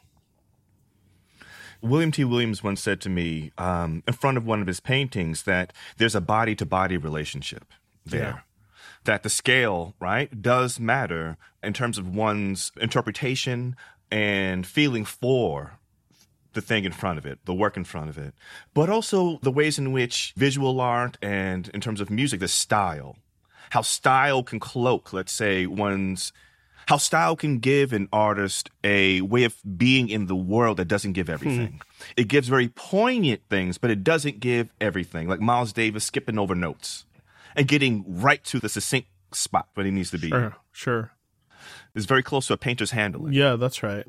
William 1.81 2.11
T. 2.11 2.23
Williams 2.23 2.63
once 2.63 2.81
said 2.81 2.99
to 3.01 3.09
me 3.09 3.51
um, 3.57 4.03
in 4.07 4.13
front 4.13 4.37
of 4.37 4.45
one 4.45 4.61
of 4.61 4.67
his 4.67 4.79
paintings 4.79 5.43
that 5.43 5.71
there's 5.97 6.15
a 6.15 6.21
body 6.21 6.55
to 6.55 6.65
body 6.65 6.97
relationship 6.97 7.71
there. 8.05 8.21
Yeah. 8.21 8.39
That 9.05 9.23
the 9.23 9.29
scale, 9.29 9.95
right, 9.99 10.41
does 10.41 10.79
matter 10.79 11.37
in 11.63 11.71
terms 11.71 11.97
of 11.97 12.13
one's 12.13 12.71
interpretation 12.81 13.77
and 14.11 14.67
feeling 14.67 15.05
for 15.05 15.78
the 16.53 16.61
thing 16.61 16.85
in 16.85 16.91
front 16.91 17.17
of 17.17 17.25
it, 17.25 17.39
the 17.45 17.53
work 17.53 17.77
in 17.77 17.83
front 17.83 18.09
of 18.09 18.17
it, 18.17 18.33
but 18.73 18.89
also 18.89 19.39
the 19.41 19.51
ways 19.51 19.77
in 19.77 19.91
which 19.91 20.33
visual 20.35 20.81
art 20.81 21.17
and 21.21 21.69
in 21.73 21.81
terms 21.81 22.01
of 22.01 22.09
music, 22.09 22.39
the 22.39 22.47
style, 22.47 23.17
how 23.71 23.81
style 23.81 24.43
can 24.43 24.59
cloak, 24.59 25.13
let's 25.13 25.31
say, 25.31 25.65
one's 25.65 26.33
how 26.87 26.97
style 26.97 27.35
can 27.35 27.59
give 27.59 27.93
an 27.93 28.09
artist 28.11 28.71
a 28.83 29.21
way 29.21 29.43
of 29.43 29.55
being 29.77 30.09
in 30.09 30.25
the 30.25 30.35
world 30.35 30.77
that 30.77 30.87
doesn't 30.87 31.13
give 31.13 31.27
hmm. 31.27 31.33
everything. 31.33 31.81
It 32.17 32.27
gives 32.27 32.47
very 32.47 32.67
poignant 32.69 33.41
things, 33.47 33.77
but 33.77 33.91
it 33.91 34.03
doesn't 34.03 34.39
give 34.39 34.69
everything. 34.81 35.27
Like 35.27 35.39
Miles 35.39 35.71
Davis 35.71 36.03
skipping 36.03 36.39
over 36.39 36.55
notes 36.55 37.05
and 37.55 37.67
getting 37.67 38.03
right 38.07 38.43
to 38.45 38.59
the 38.59 38.69
succinct 38.69 39.07
spot 39.31 39.67
where 39.75 39.85
he 39.85 39.91
needs 39.91 40.09
to 40.11 40.17
be. 40.17 40.29
sure 40.29 40.55
sure 40.71 41.11
It's 41.93 42.05
very 42.05 42.23
close 42.23 42.47
to 42.47 42.53
a 42.53 42.57
painter's 42.57 42.91
handling. 42.91 43.33
Yeah, 43.33 43.55
that's 43.55 43.83
right. 43.83 44.07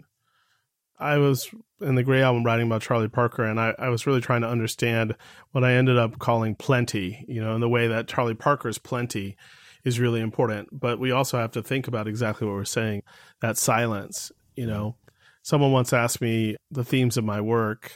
I 1.01 1.19
was 1.19 1.49
in 1.81 1.95
the 1.95 2.03
Grey 2.03 2.23
album 2.23 2.45
writing 2.45 2.67
about 2.67 2.83
Charlie 2.83 3.09
Parker, 3.09 3.43
and 3.45 3.59
I, 3.59 3.75
I 3.79 3.89
was 3.89 4.07
really 4.07 4.21
trying 4.21 4.43
to 4.43 4.49
understand 4.49 5.17
what 5.53 5.65
I 5.65 5.73
ended 5.73 5.97
up 5.97 6.19
calling 6.19 6.55
plenty, 6.55 7.25
you 7.27 7.43
know, 7.43 7.55
in 7.55 7.61
the 7.61 7.69
way 7.69 7.89
that 7.89 8.07
Charlie 8.07 8.35
Parker's 8.35 8.79
plenty 8.79 9.37
is 9.83 9.99
really 9.99 10.21
important. 10.21 10.69
But 10.73 11.01
we 11.01 11.11
also 11.11 11.39
have 11.39 11.53
to 11.53 11.63
think 11.63 11.89
about 11.89 12.07
exactly 12.07 12.47
what 12.47 12.55
we're 12.55 12.65
saying 12.65 13.03
that 13.41 13.57
silence, 13.57 14.31
you 14.55 14.67
know. 14.67 14.97
Someone 15.43 15.73
once 15.73 15.95
asked 15.95 16.21
me 16.21 16.57
the 16.71 16.85
themes 16.85 17.17
of 17.17 17.25
my 17.25 17.41
work, 17.41 17.93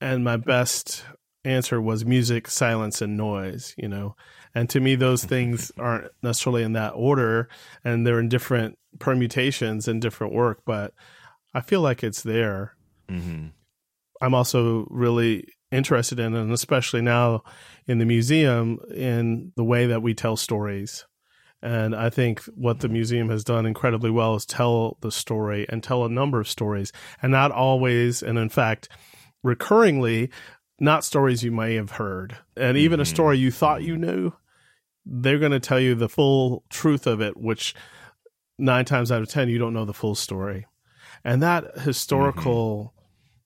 and 0.00 0.24
my 0.24 0.36
best 0.36 1.04
answer 1.44 1.80
was 1.80 2.04
music, 2.04 2.48
silence, 2.48 3.00
and 3.00 3.16
noise, 3.16 3.72
you 3.78 3.88
know. 3.88 4.16
And 4.52 4.68
to 4.70 4.80
me, 4.80 4.96
those 4.96 5.24
things 5.24 5.70
aren't 5.78 6.10
necessarily 6.22 6.64
in 6.64 6.72
that 6.72 6.90
order, 6.90 7.48
and 7.84 8.04
they're 8.04 8.18
in 8.18 8.28
different 8.28 8.78
permutations 8.98 9.88
in 9.88 10.00
different 10.00 10.32
work, 10.32 10.62
but 10.66 10.92
I 11.54 11.60
feel 11.60 11.80
like 11.80 12.02
it's 12.02 12.22
there. 12.22 12.74
hmm 13.08 13.48
I'm 14.20 14.34
also 14.34 14.86
really 14.88 15.48
interested 15.72 16.20
in, 16.20 16.34
and 16.36 16.52
especially 16.52 17.02
now 17.02 17.42
in 17.88 17.98
the 17.98 18.04
museum, 18.04 18.78
in 18.94 19.52
the 19.56 19.64
way 19.64 19.86
that 19.86 20.00
we 20.00 20.14
tell 20.14 20.36
stories. 20.36 21.06
And 21.60 21.94
I 21.94 22.08
think 22.08 22.40
what 22.54 22.80
the 22.80 22.88
museum 22.88 23.30
has 23.30 23.42
done 23.42 23.66
incredibly 23.66 24.10
well 24.10 24.36
is 24.36 24.46
tell 24.46 24.96
the 25.00 25.10
story 25.10 25.66
and 25.68 25.82
tell 25.82 26.04
a 26.04 26.08
number 26.08 26.38
of 26.38 26.48
stories, 26.48 26.92
and 27.20 27.32
not 27.32 27.50
always, 27.50 28.22
and 28.22 28.38
in 28.38 28.48
fact, 28.48 28.88
recurringly, 29.44 30.30
not 30.78 31.04
stories 31.04 31.42
you 31.42 31.50
may 31.50 31.74
have 31.74 31.92
heard. 31.92 32.36
And 32.56 32.76
even 32.76 33.00
a 33.00 33.04
Mhm. 33.04 33.08
story 33.08 33.38
you 33.38 33.50
thought 33.50 33.82
you 33.82 33.96
knew, 33.96 34.32
they're 35.04 35.40
going 35.40 35.50
to 35.52 35.60
tell 35.60 35.80
you 35.80 35.96
the 35.96 36.08
full 36.08 36.64
truth 36.70 37.08
of 37.08 37.20
it, 37.20 37.36
which 37.36 37.74
nine 38.56 38.84
times 38.84 39.10
out 39.10 39.22
of 39.22 39.28
10, 39.28 39.48
you 39.48 39.58
don't 39.58 39.74
know 39.74 39.84
the 39.84 39.92
full 39.92 40.14
story. 40.14 40.66
And 41.24 41.42
that 41.42 41.78
historical 41.80 42.94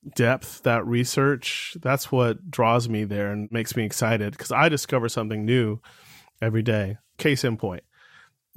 mm-hmm. 0.05 0.11
depth, 0.15 0.63
that 0.63 0.87
research, 0.87 1.77
that's 1.83 2.11
what 2.11 2.51
draws 2.51 2.89
me 2.89 3.05
there 3.05 3.31
and 3.33 3.51
makes 3.51 3.77
me 3.77 3.85
excited 3.85 4.33
because 4.33 4.53
I 4.53 4.69
discover 4.69 5.09
something 5.09 5.45
new 5.45 5.81
every 6.41 6.63
day. 6.63 6.99
Case 7.19 7.45
in 7.45 7.57
point, 7.57 7.83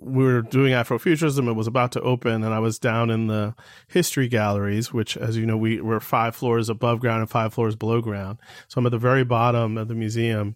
we 0.02 0.24
were 0.24 0.42
doing 0.42 0.74
Afrofuturism. 0.74 1.48
It 1.48 1.54
was 1.54 1.68
about 1.68 1.92
to 1.94 2.02
open, 2.02 2.44
and 2.44 2.54
I 2.54 2.60
was 2.60 2.80
down 2.80 3.10
in 3.10 3.28
the 3.28 3.56
history 3.88 4.28
galleries, 4.28 4.94
which, 4.94 5.18
as 5.18 5.38
you 5.38 5.46
know, 5.46 5.58
we 5.58 5.82
were 5.82 6.00
five 6.00 6.36
floors 6.36 6.70
above 6.70 7.00
ground 7.00 7.22
and 7.22 7.30
five 7.30 7.54
floors 7.54 7.76
below 7.76 8.02
ground. 8.02 8.40
So 8.68 8.80
I'm 8.80 8.86
at 8.86 8.92
the 8.92 8.98
very 8.98 9.24
bottom 9.24 9.78
of 9.78 9.88
the 9.88 9.96
museum, 9.96 10.56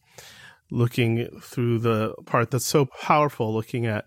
looking 0.72 1.28
through 1.42 1.80
the 1.80 2.14
part 2.26 2.52
that's 2.52 2.66
so 2.66 2.86
powerful, 2.86 3.54
looking 3.54 3.86
at 3.86 4.06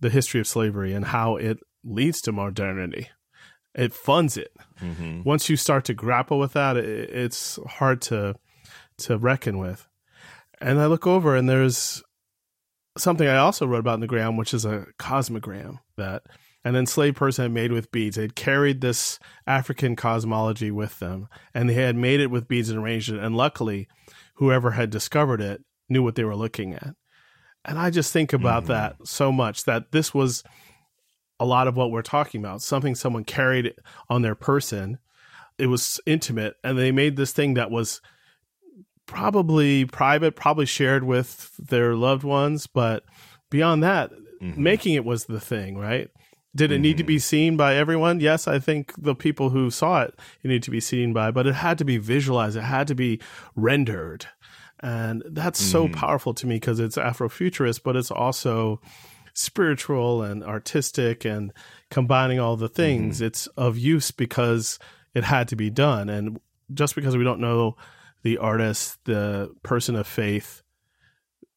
the 0.00 0.10
history 0.10 0.40
of 0.40 0.46
slavery 0.46 0.92
and 0.92 1.06
how 1.06 1.36
it 1.36 1.58
leads 1.82 2.20
to 2.22 2.32
modernity. 2.32 3.08
It 3.74 3.92
funds 3.92 4.36
it. 4.36 4.52
Mm-hmm. 4.80 5.22
Once 5.24 5.48
you 5.48 5.56
start 5.56 5.84
to 5.86 5.94
grapple 5.94 6.38
with 6.38 6.52
that, 6.52 6.76
it, 6.76 7.10
it's 7.10 7.58
hard 7.66 8.00
to 8.02 8.36
to 8.98 9.18
reckon 9.18 9.58
with. 9.58 9.88
And 10.60 10.80
I 10.80 10.86
look 10.86 11.06
over, 11.06 11.36
and 11.36 11.48
there's 11.48 12.02
something 12.96 13.26
I 13.26 13.36
also 13.36 13.66
wrote 13.66 13.80
about 13.80 13.94
in 13.94 14.00
the 14.00 14.06
gram, 14.06 14.36
which 14.36 14.54
is 14.54 14.64
a 14.64 14.86
cosmogram 14.98 15.80
that 15.96 16.22
an 16.64 16.76
enslaved 16.76 17.16
person 17.16 17.44
had 17.44 17.52
made 17.52 17.72
with 17.72 17.92
beads. 17.92 18.16
They'd 18.16 18.36
carried 18.36 18.80
this 18.80 19.18
African 19.46 19.96
cosmology 19.96 20.70
with 20.70 20.98
them, 20.98 21.28
and 21.52 21.68
they 21.68 21.74
had 21.74 21.96
made 21.96 22.20
it 22.20 22.30
with 22.30 22.48
beads 22.48 22.70
and 22.70 22.78
arranged 22.78 23.10
it. 23.10 23.18
And 23.18 23.36
luckily, 23.36 23.88
whoever 24.36 24.70
had 24.72 24.90
discovered 24.90 25.40
it 25.40 25.62
knew 25.88 26.02
what 26.02 26.14
they 26.14 26.24
were 26.24 26.36
looking 26.36 26.74
at. 26.74 26.94
And 27.64 27.78
I 27.78 27.90
just 27.90 28.12
think 28.12 28.32
about 28.32 28.64
mm. 28.64 28.68
that 28.68 28.96
so 29.04 29.32
much 29.32 29.64
that 29.64 29.90
this 29.92 30.14
was 30.14 30.42
a 31.44 31.46
lot 31.46 31.68
of 31.68 31.76
what 31.76 31.90
we're 31.90 32.02
talking 32.02 32.40
about 32.40 32.62
something 32.62 32.94
someone 32.94 33.22
carried 33.22 33.74
on 34.08 34.22
their 34.22 34.34
person. 34.34 34.98
It 35.58 35.66
was 35.66 36.00
intimate, 36.06 36.56
and 36.64 36.78
they 36.78 36.90
made 36.90 37.16
this 37.16 37.32
thing 37.32 37.54
that 37.54 37.70
was 37.70 38.00
probably 39.06 39.84
private, 39.84 40.34
probably 40.34 40.64
shared 40.64 41.04
with 41.04 41.54
their 41.58 41.94
loved 41.94 42.24
ones, 42.24 42.66
but 42.66 43.04
beyond 43.50 43.82
that, 43.82 44.10
mm-hmm. 44.42 44.60
making 44.60 44.94
it 44.94 45.04
was 45.04 45.26
the 45.26 45.38
thing, 45.38 45.76
right? 45.76 46.08
Did 46.56 46.72
it 46.72 46.76
mm-hmm. 46.76 46.82
need 46.82 46.98
to 46.98 47.04
be 47.04 47.16
mm-hmm. 47.16 47.20
seen 47.20 47.56
by 47.58 47.76
everyone? 47.76 48.20
Yes, 48.20 48.48
I 48.48 48.58
think 48.58 48.94
the 48.96 49.14
people 49.14 49.50
who 49.50 49.70
saw 49.70 50.02
it, 50.02 50.18
it 50.42 50.48
needed 50.48 50.62
to 50.64 50.70
be 50.70 50.80
seen 50.80 51.12
by, 51.12 51.30
but 51.30 51.46
it 51.46 51.54
had 51.54 51.76
to 51.78 51.84
be 51.84 51.98
visualized. 51.98 52.56
It 52.56 52.62
had 52.62 52.86
to 52.88 52.94
be 52.94 53.20
rendered. 53.54 54.26
And 54.80 55.22
that's 55.26 55.60
mm-hmm. 55.60 55.70
so 55.70 55.88
powerful 55.88 56.32
to 56.34 56.46
me 56.46 56.56
because 56.56 56.80
it's 56.80 56.96
Afrofuturist, 56.96 57.82
but 57.84 57.96
it's 57.96 58.10
also 58.10 58.80
spiritual 59.34 60.22
and 60.22 60.42
artistic 60.42 61.24
and 61.24 61.52
combining 61.90 62.40
all 62.40 62.56
the 62.56 62.68
things. 62.68 63.16
Mm-hmm. 63.16 63.26
It's 63.26 63.46
of 63.48 63.76
use 63.76 64.10
because 64.10 64.78
it 65.14 65.24
had 65.24 65.48
to 65.48 65.56
be 65.56 65.70
done. 65.70 66.08
And 66.08 66.40
just 66.72 66.94
because 66.94 67.16
we 67.16 67.24
don't 67.24 67.40
know 67.40 67.76
the 68.22 68.38
artist, 68.38 68.98
the 69.04 69.54
person 69.62 69.96
of 69.96 70.06
faith, 70.06 70.62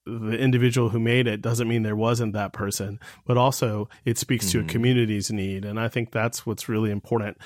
the 0.06 0.38
individual 0.38 0.90
who 0.90 1.00
made 1.00 1.28
it 1.28 1.42
doesn't 1.42 1.68
mean 1.68 1.84
there 1.84 1.96
wasn't 1.96 2.34
that 2.34 2.54
person, 2.54 3.00
but 3.26 3.38
also 3.38 3.90
it 4.06 4.18
speaks 4.18 4.46
mm-hmm. 4.46 4.52
to 4.52 4.58
a 4.58 4.62
mm-hmm. 4.62 4.70
community's 4.70 5.32
need. 5.32 5.64
And 5.64 5.80
I 5.80 5.88
think 5.88 6.12
that's 6.12 6.46
what's 6.46 6.70
really 6.70 6.92
important 6.92 7.38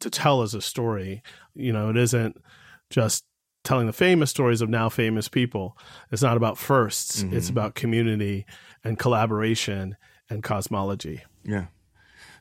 to 0.00 0.10
tell 0.10 0.42
as 0.42 0.54
a 0.54 0.62
story. 0.62 1.22
You 1.54 1.72
know, 1.72 1.90
it 1.90 1.96
isn't 1.96 2.42
just 2.90 3.24
telling 3.64 3.86
the 3.86 3.92
famous 3.92 4.30
stories 4.30 4.60
of 4.60 4.68
now 4.68 4.88
famous 4.88 5.28
people. 5.28 5.76
It's 6.12 6.22
not 6.22 6.36
about 6.36 6.56
1st 6.56 7.24
mm-hmm. 7.24 7.36
it's 7.36 7.48
about 7.48 7.74
community 7.74 8.46
and 8.84 8.98
collaboration 8.98 9.96
and 10.30 10.42
cosmology. 10.42 11.22
Yeah. 11.42 11.66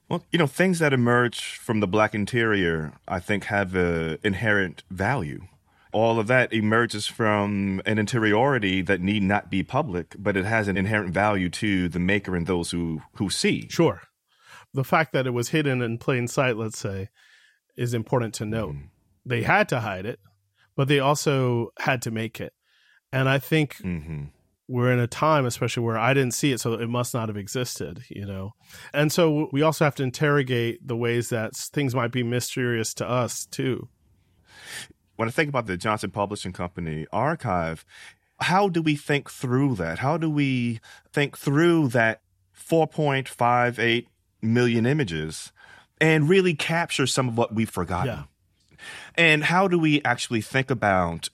Well, 0.09 0.23
you 0.31 0.37
know, 0.37 0.47
things 0.47 0.79
that 0.79 0.93
emerge 0.93 1.57
from 1.57 1.79
the 1.79 1.87
black 1.87 2.13
interior, 2.13 2.93
I 3.07 3.19
think, 3.19 3.45
have 3.45 3.73
an 3.73 4.19
inherent 4.23 4.83
value 4.91 5.47
all 5.93 6.19
of 6.19 6.27
that 6.27 6.51
emerges 6.51 7.07
from 7.07 7.81
an 7.85 7.99
interiority 7.99 8.81
that 8.81 8.99
need 8.99 9.23
not 9.23 9.49
be 9.49 9.63
public, 9.63 10.15
but 10.17 10.35
it 10.35 10.43
has 10.43 10.67
an 10.67 10.75
inherent 10.75 11.13
value 11.13 11.49
to 11.49 11.87
the 11.87 11.99
maker 11.99 12.35
and 12.35 12.47
those 12.47 12.71
who 12.71 13.01
who 13.15 13.29
see. 13.29 13.67
Sure. 13.69 14.01
The 14.73 14.83
fact 14.83 15.13
that 15.13 15.27
it 15.27 15.31
was 15.31 15.49
hidden 15.49 15.81
in 15.81 15.99
plain 15.99 16.27
sight, 16.27 16.57
let's 16.57 16.79
say, 16.79 17.09
is 17.77 17.93
important 17.93 18.33
to 18.35 18.45
note. 18.45 18.73
Mm. 18.73 18.89
They 19.23 19.43
had 19.43 19.69
to 19.69 19.79
hide 19.79 20.05
it, 20.05 20.19
but 20.75 20.87
they 20.87 20.99
also 20.99 21.69
had 21.77 22.01
to 22.01 22.11
make 22.11 22.41
it. 22.41 22.53
And 23.11 23.29
I 23.29 23.37
think 23.37 23.75
mm-hmm. 23.77 24.25
We're 24.67 24.91
in 24.91 24.99
a 24.99 25.07
time, 25.07 25.45
especially 25.45 25.83
where 25.83 25.97
I 25.97 26.13
didn't 26.13 26.33
see 26.33 26.51
it, 26.51 26.59
so 26.59 26.73
it 26.73 26.89
must 26.89 27.13
not 27.13 27.29
have 27.29 27.37
existed, 27.37 28.03
you 28.09 28.25
know? 28.25 28.53
And 28.93 29.11
so 29.11 29.49
we 29.51 29.61
also 29.61 29.83
have 29.85 29.95
to 29.95 30.03
interrogate 30.03 30.87
the 30.87 30.95
ways 30.95 31.29
that 31.29 31.55
things 31.55 31.93
might 31.93 32.11
be 32.11 32.23
mysterious 32.23 32.93
to 32.95 33.07
us, 33.09 33.45
too 33.45 33.89
when 35.15 35.27
I 35.27 35.31
think 35.31 35.49
about 35.49 35.67
the 35.67 35.77
Johnson 35.77 36.11
Publishing 36.11 36.53
Company 36.53 37.05
archive, 37.11 37.85
how 38.39 38.67
do 38.67 38.81
we 38.81 38.95
think 38.95 39.29
through 39.29 39.75
that? 39.75 39.99
How 39.99 40.17
do 40.17 40.29
we 40.29 40.79
think 41.11 41.37
through 41.37 41.89
that 41.89 42.21
4.58 42.57 44.05
million 44.41 44.85
images 44.85 45.51
and 46.01 46.27
really 46.27 46.53
capture 46.53 47.07
some 47.07 47.29
of 47.29 47.37
what 47.37 47.53
we've 47.53 47.69
forgotten? 47.69 48.07
Yeah. 48.07 48.23
And 49.15 49.45
how 49.45 49.67
do 49.67 49.77
we 49.79 50.01
actually 50.03 50.41
think 50.41 50.69
about 50.69 51.29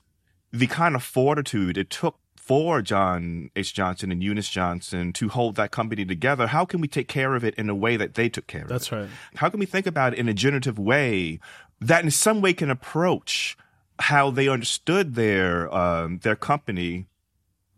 the 0.52 0.68
kind 0.68 0.96
of 0.96 1.04
fortitude 1.04 1.78
it 1.78 1.90
took 1.90 2.20
for 2.50 2.82
John 2.82 3.52
H. 3.56 3.76
Johnson 3.76 4.12
and 4.12 4.24
Eunice 4.24 4.50
Johnson 4.50 5.14
to 5.14 5.30
hold 5.30 5.54
that 5.58 5.70
company 5.70 6.04
together, 6.04 6.48
how 6.48 6.66
can 6.66 6.82
we 6.82 6.88
take 6.88 7.08
care 7.08 7.36
of 7.36 7.44
it 7.44 7.54
in 7.60 7.70
a 7.70 7.76
way 7.76 7.96
that 7.96 8.16
they 8.16 8.28
took 8.28 8.48
care 8.48 8.64
of 8.64 8.70
That's 8.70 8.88
it? 8.88 8.90
That's 8.90 9.02
right. 9.04 9.10
How 9.36 9.50
can 9.50 9.60
we 9.60 9.68
think 9.68 9.86
about 9.86 10.14
it 10.14 10.20
in 10.20 10.28
a 10.28 10.34
generative 10.34 10.80
way 10.80 11.40
that 11.80 12.04
in 12.04 12.10
some 12.10 12.42
way 12.42 12.54
can 12.54 12.72
approach 12.72 13.56
how 14.00 14.32
they 14.32 14.48
understood 14.48 15.14
their 15.14 15.72
um, 15.72 16.22
their 16.24 16.36
company 16.36 17.06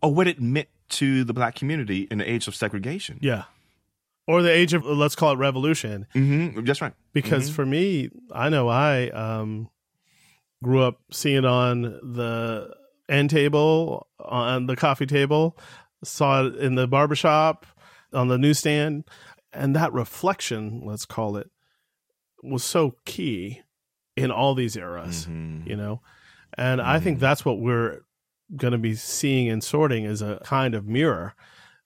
or 0.00 0.14
what 0.14 0.26
it 0.26 0.40
meant 0.40 0.68
to 0.88 1.22
the 1.24 1.34
black 1.34 1.54
community 1.54 2.08
in 2.10 2.16
the 2.16 2.30
age 2.30 2.48
of 2.48 2.54
segregation. 2.54 3.18
Yeah. 3.20 3.44
Or 4.26 4.40
the 4.40 4.50
age 4.50 4.72
of 4.72 4.86
let's 4.86 5.14
call 5.14 5.32
it 5.32 5.36
revolution. 5.36 6.06
Mm-hmm. 6.14 6.64
That's 6.64 6.80
right. 6.80 6.94
Because 7.12 7.44
mm-hmm. 7.44 7.56
for 7.56 7.66
me, 7.66 8.08
I 8.32 8.48
know 8.48 8.68
I 8.68 9.10
um, 9.10 9.68
grew 10.62 10.82
up 10.82 10.98
seeing 11.10 11.44
on 11.44 11.82
the 11.82 12.74
end 13.08 13.30
table, 13.30 14.06
on 14.18 14.66
the 14.66 14.76
coffee 14.76 15.06
table, 15.06 15.58
saw 16.04 16.46
it 16.46 16.56
in 16.56 16.74
the 16.74 16.86
barbershop, 16.86 17.66
on 18.12 18.28
the 18.28 18.38
newsstand, 18.38 19.04
and 19.52 19.76
that 19.76 19.92
reflection, 19.92 20.82
let's 20.84 21.04
call 21.04 21.36
it, 21.36 21.50
was 22.42 22.64
so 22.64 22.96
key 23.04 23.62
in 24.16 24.30
all 24.30 24.54
these 24.54 24.76
eras, 24.76 25.26
mm-hmm. 25.26 25.68
you 25.68 25.76
know? 25.76 26.00
And 26.56 26.80
mm-hmm. 26.80 26.90
I 26.90 27.00
think 27.00 27.16
mm-hmm. 27.16 27.22
that's 27.22 27.44
what 27.44 27.60
we're 27.60 28.00
going 28.56 28.72
to 28.72 28.78
be 28.78 28.94
seeing 28.94 29.48
and 29.48 29.62
sorting 29.62 30.04
as 30.06 30.22
a 30.22 30.40
kind 30.44 30.74
of 30.74 30.86
mirror. 30.86 31.34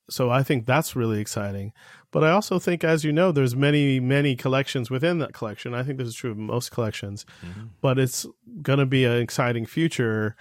So 0.09 0.31
I 0.31 0.43
think 0.43 0.67
that's 0.67 0.97
really 0.97 1.21
exciting. 1.21 1.73
But 2.13 2.25
I 2.25 2.31
also 2.31 2.59
think, 2.59 2.85
as 2.85 3.05
you 3.05 3.13
know, 3.13 3.33
there's 3.33 3.55
many, 3.55 4.01
many 4.01 4.37
collections 4.37 4.91
within 4.91 5.19
that 5.19 5.35
collection. 5.35 5.75
I 5.75 5.83
think 5.83 5.99
this 5.99 6.09
is 6.09 6.15
true 6.15 6.31
of 6.31 6.39
most 6.39 6.71
collections, 6.71 7.27
mm-hmm. 7.45 7.67
but 7.81 7.99
it's 7.99 8.27
going 8.63 8.79
to 8.79 8.87
be 8.87 9.05
an 9.05 9.19
exciting 9.19 9.67
future 9.67 10.37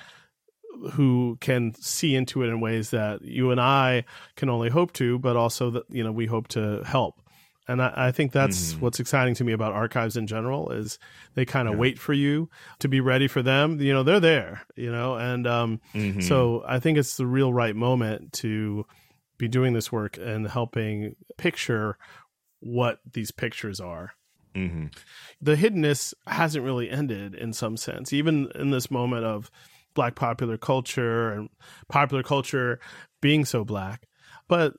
who 0.94 1.38
can 1.42 1.74
see 1.76 2.16
into 2.16 2.44
it 2.44 2.48
in 2.48 2.60
ways 2.60 2.92
that 2.92 3.22
you 3.22 3.52
and 3.52 3.60
I 3.60 4.06
can 4.36 4.50
only 4.50 4.70
hope 4.70 4.94
to, 4.94 5.20
but 5.20 5.36
also 5.36 5.70
that, 5.72 5.84
you 5.90 6.04
know, 6.04 6.12
we 6.12 6.26
hope 6.26 6.48
to 6.50 6.84
help 6.84 7.22
and 7.68 7.82
I, 7.82 7.94
I 7.96 8.12
think 8.12 8.32
that's 8.32 8.74
mm-hmm. 8.74 8.82
what's 8.82 9.00
exciting 9.00 9.34
to 9.36 9.44
me 9.44 9.54
about 9.54 9.74
archives 9.74 10.18
in 10.18 10.28
general 10.28 10.72
is 10.72 11.00
they 11.34 11.46
kind 11.46 11.68
of 11.68 11.76
yeah. 11.76 11.80
wait 11.80 12.00
for 12.00 12.14
you 12.14 12.50
to 12.80 12.88
be 12.88 13.00
ready 13.00 13.28
for 13.28 13.42
them. 13.42 13.82
You 13.82 13.94
know, 13.94 14.04
they're 14.04 14.20
there. 14.20 14.62
You 14.76 14.92
know, 14.92 15.16
and 15.16 15.48
um, 15.48 15.82
mm-hmm. 15.94 16.22
so 16.22 16.64
I 16.68 16.80
think 16.80 16.98
it's 16.98 17.18
the 17.18 17.26
real 17.26 17.54
right 17.54 17.76
moment 17.76 18.34
to 18.34 18.86
be 19.38 19.48
doing 19.48 19.74
this 19.74 19.92
work 19.92 20.18
and 20.18 20.48
helping 20.48 21.16
picture 21.38 21.98
what 22.60 23.00
these 23.12 23.32
pictures 23.32 23.80
are. 23.80 24.14
Mm-hmm. 24.56 24.86
The 25.42 25.56
hiddenness 25.56 26.14
hasn't 26.28 26.64
really 26.64 26.90
ended 26.90 27.36
in 27.36 27.52
some 27.52 27.76
sense, 27.76 28.14
even 28.14 28.50
in 28.56 28.72
this 28.72 28.90
moment 28.90 29.26
of 29.26 29.52
black 29.96 30.16
popular 30.16 30.58
culture 30.58 31.32
and 31.32 31.50
popular 31.90 32.22
culture 32.22 32.80
being 33.22 33.46
so 33.46 33.66
black. 33.66 34.08
But 34.48 34.74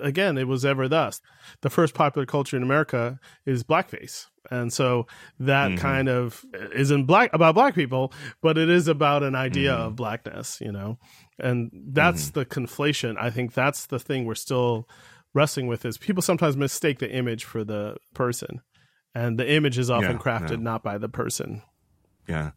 again, 0.00 0.36
it 0.36 0.48
was 0.48 0.64
ever 0.64 0.88
thus. 0.88 1.20
The 1.60 1.70
first 1.70 1.94
popular 1.94 2.26
culture 2.26 2.56
in 2.56 2.62
America 2.62 3.20
is 3.46 3.62
blackface. 3.62 4.26
And 4.50 4.72
so 4.72 5.06
that 5.38 5.70
mm-hmm. 5.70 5.78
kind 5.78 6.08
of 6.08 6.44
isn't 6.74 7.04
black 7.04 7.30
about 7.32 7.54
black 7.54 7.74
people, 7.74 8.12
but 8.40 8.58
it 8.58 8.68
is 8.68 8.88
about 8.88 9.22
an 9.22 9.36
idea 9.36 9.72
mm-hmm. 9.72 9.82
of 9.82 9.96
blackness, 9.96 10.60
you 10.60 10.72
know. 10.72 10.98
And 11.38 11.70
that's 11.72 12.30
mm-hmm. 12.30 12.40
the 12.40 12.46
conflation. 12.46 13.16
I 13.18 13.30
think 13.30 13.54
that's 13.54 13.86
the 13.86 14.00
thing 14.00 14.24
we're 14.24 14.34
still 14.34 14.88
wrestling 15.34 15.68
with 15.68 15.84
is 15.84 15.96
people 15.96 16.22
sometimes 16.22 16.56
mistake 16.56 16.98
the 16.98 17.10
image 17.10 17.44
for 17.44 17.64
the 17.64 17.96
person. 18.14 18.60
And 19.14 19.38
the 19.38 19.50
image 19.50 19.78
is 19.78 19.90
often 19.90 20.12
yeah, 20.12 20.18
crafted 20.18 20.50
yeah. 20.50 20.56
not 20.56 20.82
by 20.82 20.98
the 20.98 21.08
person. 21.08 21.62
Yeah. 22.28 22.52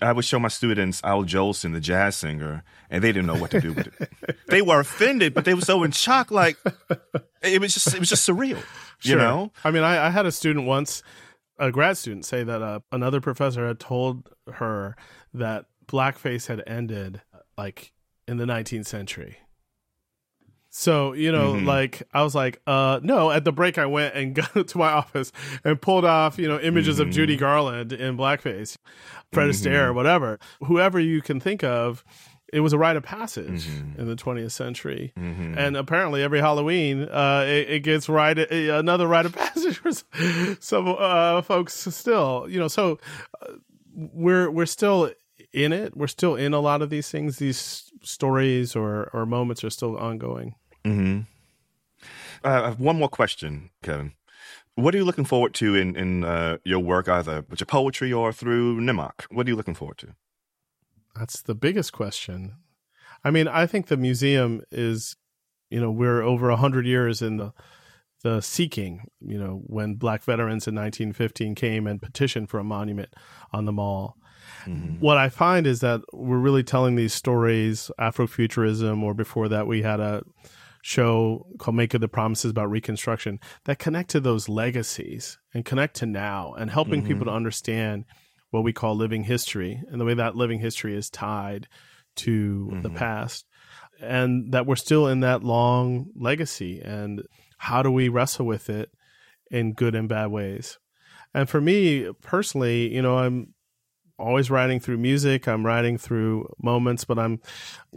I 0.00 0.12
would 0.12 0.24
show 0.24 0.38
my 0.38 0.48
students 0.48 1.00
Al 1.04 1.24
Jolson, 1.24 1.72
the 1.72 1.80
jazz 1.80 2.16
singer, 2.16 2.64
and 2.90 3.02
they 3.02 3.12
didn't 3.12 3.26
know 3.26 3.36
what 3.36 3.50
to 3.52 3.60
do 3.60 3.72
with 3.72 3.86
it. 4.00 4.36
they 4.48 4.62
were 4.62 4.80
offended, 4.80 5.32
but 5.32 5.44
they 5.44 5.54
were 5.54 5.60
so 5.60 5.82
in 5.84 5.92
shock, 5.92 6.30
like 6.30 6.56
it 7.42 7.60
was 7.60 7.74
just 7.74 7.94
it 7.94 8.00
was 8.00 8.08
just 8.08 8.28
surreal. 8.28 8.62
Sure. 8.98 9.12
You 9.12 9.16
know? 9.16 9.52
I 9.62 9.70
mean, 9.70 9.82
I, 9.82 10.06
I, 10.06 10.10
had 10.10 10.26
a 10.26 10.32
student 10.32 10.66
once, 10.66 11.02
a 11.58 11.70
grad 11.70 11.98
student, 11.98 12.24
say 12.24 12.42
that 12.44 12.62
uh, 12.62 12.80
another 12.90 13.20
professor 13.20 13.66
had 13.66 13.78
told 13.78 14.30
her 14.54 14.96
that 15.34 15.66
blackface 15.86 16.46
had 16.46 16.62
ended 16.66 17.20
like 17.58 17.92
in 18.26 18.38
the 18.38 18.44
19th 18.44 18.86
century. 18.86 19.38
So, 20.78 21.14
you 21.14 21.32
know, 21.32 21.54
mm-hmm. 21.54 21.66
like 21.66 22.02
I 22.12 22.22
was 22.22 22.34
like, 22.34 22.60
uh 22.66 23.00
no, 23.02 23.30
at 23.30 23.44
the 23.44 23.52
break 23.52 23.78
I 23.78 23.86
went 23.86 24.14
and 24.14 24.34
got 24.54 24.68
to 24.68 24.78
my 24.78 24.90
office 24.90 25.32
and 25.64 25.80
pulled 25.80 26.04
off, 26.04 26.38
you 26.38 26.48
know, 26.48 26.60
images 26.60 26.98
mm-hmm. 26.98 27.08
of 27.08 27.14
Judy 27.14 27.34
mm-hmm. 27.34 27.40
Garland 27.40 27.92
in 27.94 28.14
blackface, 28.14 28.76
Fred 29.32 29.48
mm-hmm. 29.48 29.68
Astaire, 29.68 29.94
whatever. 29.94 30.38
Whoever 30.64 31.00
you 31.00 31.22
can 31.22 31.40
think 31.40 31.64
of, 31.64 32.04
it 32.52 32.60
was 32.60 32.74
a 32.74 32.78
rite 32.78 32.96
of 32.96 33.04
passage 33.04 33.66
mm-hmm. 33.66 33.98
in 33.98 34.06
the 34.06 34.16
20th 34.16 34.50
century, 34.50 35.14
mm-hmm. 35.18 35.56
and 35.56 35.78
apparently 35.78 36.22
every 36.22 36.40
Halloween, 36.40 37.04
uh, 37.04 37.44
it, 37.46 37.70
it, 37.70 37.80
gets 37.80 38.06
right 38.10 38.38
another 38.38 39.06
rite 39.06 39.24
of 39.24 39.32
passage 39.34 39.78
for 39.78 39.92
some 40.60 40.94
uh, 40.98 41.40
folks. 41.40 41.72
Still, 41.72 42.46
you 42.50 42.60
know, 42.60 42.68
so 42.68 42.98
uh, 43.40 43.54
we're 43.94 44.50
we're 44.50 44.66
still 44.66 45.10
in 45.54 45.72
it. 45.72 45.96
We're 45.96 46.06
still 46.06 46.36
in 46.36 46.52
a 46.52 46.60
lot 46.60 46.82
of 46.82 46.90
these 46.90 47.10
things. 47.10 47.38
These 47.38 47.90
stories 48.02 48.76
or 48.76 49.08
or 49.14 49.24
moments 49.24 49.64
are 49.64 49.70
still 49.70 49.96
ongoing. 49.96 50.54
Mm-hmm. 50.86 51.20
I 52.44 52.52
have 52.52 52.80
one 52.80 52.98
more 52.98 53.08
question, 53.08 53.70
Kevin. 53.82 54.12
What 54.76 54.94
are 54.94 54.98
you 54.98 55.04
looking 55.04 55.24
forward 55.24 55.54
to 55.54 55.74
in 55.74 55.96
in 55.96 56.24
uh, 56.24 56.58
your 56.64 56.80
work, 56.80 57.08
either 57.08 57.44
with 57.48 57.60
your 57.60 57.66
poetry 57.66 58.12
or 58.12 58.32
through 58.32 58.80
NMAC? 58.80 59.24
What 59.30 59.46
are 59.46 59.50
you 59.50 59.56
looking 59.56 59.74
forward 59.74 59.98
to? 59.98 60.14
That's 61.14 61.40
the 61.40 61.54
biggest 61.54 61.92
question. 61.92 62.56
I 63.24 63.30
mean, 63.30 63.48
I 63.48 63.66
think 63.66 63.86
the 63.86 63.96
museum 63.96 64.62
is, 64.70 65.16
you 65.70 65.80
know, 65.80 65.90
we're 65.90 66.22
over 66.22 66.50
a 66.50 66.56
hundred 66.56 66.86
years 66.86 67.22
in 67.22 67.38
the 67.38 67.52
the 68.22 68.40
seeking. 68.40 69.08
You 69.20 69.38
know, 69.38 69.62
when 69.66 69.94
Black 69.94 70.22
veterans 70.22 70.68
in 70.68 70.74
1915 70.74 71.54
came 71.54 71.86
and 71.86 72.00
petitioned 72.00 72.50
for 72.50 72.58
a 72.58 72.64
monument 72.64 73.12
on 73.52 73.64
the 73.64 73.72
mall. 73.72 74.16
Mm-hmm. 74.66 75.00
What 75.00 75.16
I 75.16 75.28
find 75.28 75.66
is 75.66 75.80
that 75.80 76.02
we're 76.12 76.38
really 76.38 76.62
telling 76.62 76.96
these 76.96 77.14
stories, 77.14 77.90
Afrofuturism, 77.98 79.02
or 79.02 79.14
before 79.14 79.48
that, 79.48 79.66
we 79.66 79.82
had 79.82 80.00
a 80.00 80.22
show 80.86 81.44
called 81.58 81.74
Make 81.74 81.90
Good 81.90 82.00
the 82.00 82.06
Promises 82.06 82.52
about 82.52 82.70
Reconstruction 82.70 83.40
that 83.64 83.80
connect 83.80 84.10
to 84.10 84.20
those 84.20 84.48
legacies 84.48 85.36
and 85.52 85.64
connect 85.64 85.96
to 85.96 86.06
now 86.06 86.54
and 86.56 86.70
helping 86.70 87.00
mm-hmm. 87.00 87.08
people 87.08 87.24
to 87.24 87.32
understand 87.32 88.04
what 88.50 88.62
we 88.62 88.72
call 88.72 88.94
living 88.94 89.24
history 89.24 89.82
and 89.90 90.00
the 90.00 90.04
way 90.04 90.14
that 90.14 90.36
living 90.36 90.60
history 90.60 90.96
is 90.96 91.10
tied 91.10 91.66
to 92.14 92.68
mm-hmm. 92.70 92.82
the 92.82 92.90
past 92.90 93.46
and 94.00 94.52
that 94.52 94.66
we're 94.66 94.76
still 94.76 95.08
in 95.08 95.20
that 95.20 95.42
long 95.42 96.06
legacy 96.14 96.80
and 96.80 97.20
how 97.58 97.82
do 97.82 97.90
we 97.90 98.08
wrestle 98.08 98.46
with 98.46 98.70
it 98.70 98.88
in 99.50 99.72
good 99.72 99.96
and 99.96 100.08
bad 100.08 100.28
ways 100.28 100.78
and 101.34 101.48
for 101.48 101.60
me 101.60 102.08
personally 102.22 102.94
you 102.94 103.02
know 103.02 103.18
i'm 103.18 103.52
always 104.18 104.50
writing 104.50 104.80
through 104.80 104.96
music 104.96 105.46
i'm 105.46 105.64
writing 105.64 105.98
through 105.98 106.48
moments 106.62 107.04
but 107.04 107.18
i'm 107.18 107.40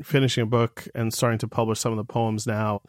finishing 0.04 0.44
a 0.44 0.48
book 0.48 0.88
and 0.94 1.14
starting 1.14 1.40
to 1.40 1.48
publish 1.48 1.80
some 1.80 1.92
of 1.92 1.98
the 1.98 2.04
poems 2.04 2.46
now 2.46 2.82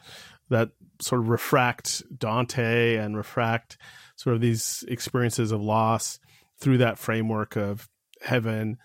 that 0.48 0.70
sort 1.00 1.20
of 1.20 1.28
refract 1.28 2.02
dante 2.18 2.96
and 2.96 3.16
refract 3.16 3.78
sort 4.16 4.34
of 4.34 4.42
these 4.42 4.84
experiences 4.88 5.52
of 5.52 5.62
loss 5.62 6.18
through 6.58 6.78
that 6.78 6.98
framework 6.98 7.56
of 7.56 7.88
heaven, 8.20 8.78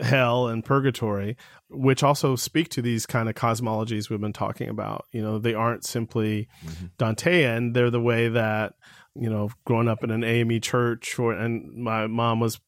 hell, 0.00 0.48
and 0.48 0.64
purgatory, 0.64 1.36
which 1.68 2.02
also 2.02 2.36
speak 2.36 2.68
to 2.70 2.82
these 2.82 3.06
kind 3.06 3.28
of 3.28 3.34
cosmologies 3.34 4.10
we've 4.10 4.20
been 4.20 4.32
talking 4.32 4.68
about. 4.68 5.06
You 5.12 5.22
know, 5.22 5.38
they 5.38 5.54
aren't 5.54 5.84
simply 5.84 6.48
mm-hmm. 6.64 6.86
Dantean; 6.98 7.74
they're 7.74 7.90
the 7.90 8.00
way 8.00 8.28
that 8.28 8.74
you 9.14 9.28
know, 9.28 9.50
growing 9.64 9.88
up 9.88 10.04
in 10.04 10.10
an 10.10 10.24
AME 10.24 10.60
church, 10.60 11.18
or 11.18 11.32
and 11.32 11.72
my 11.74 12.06
mom 12.06 12.40
was 12.40 12.60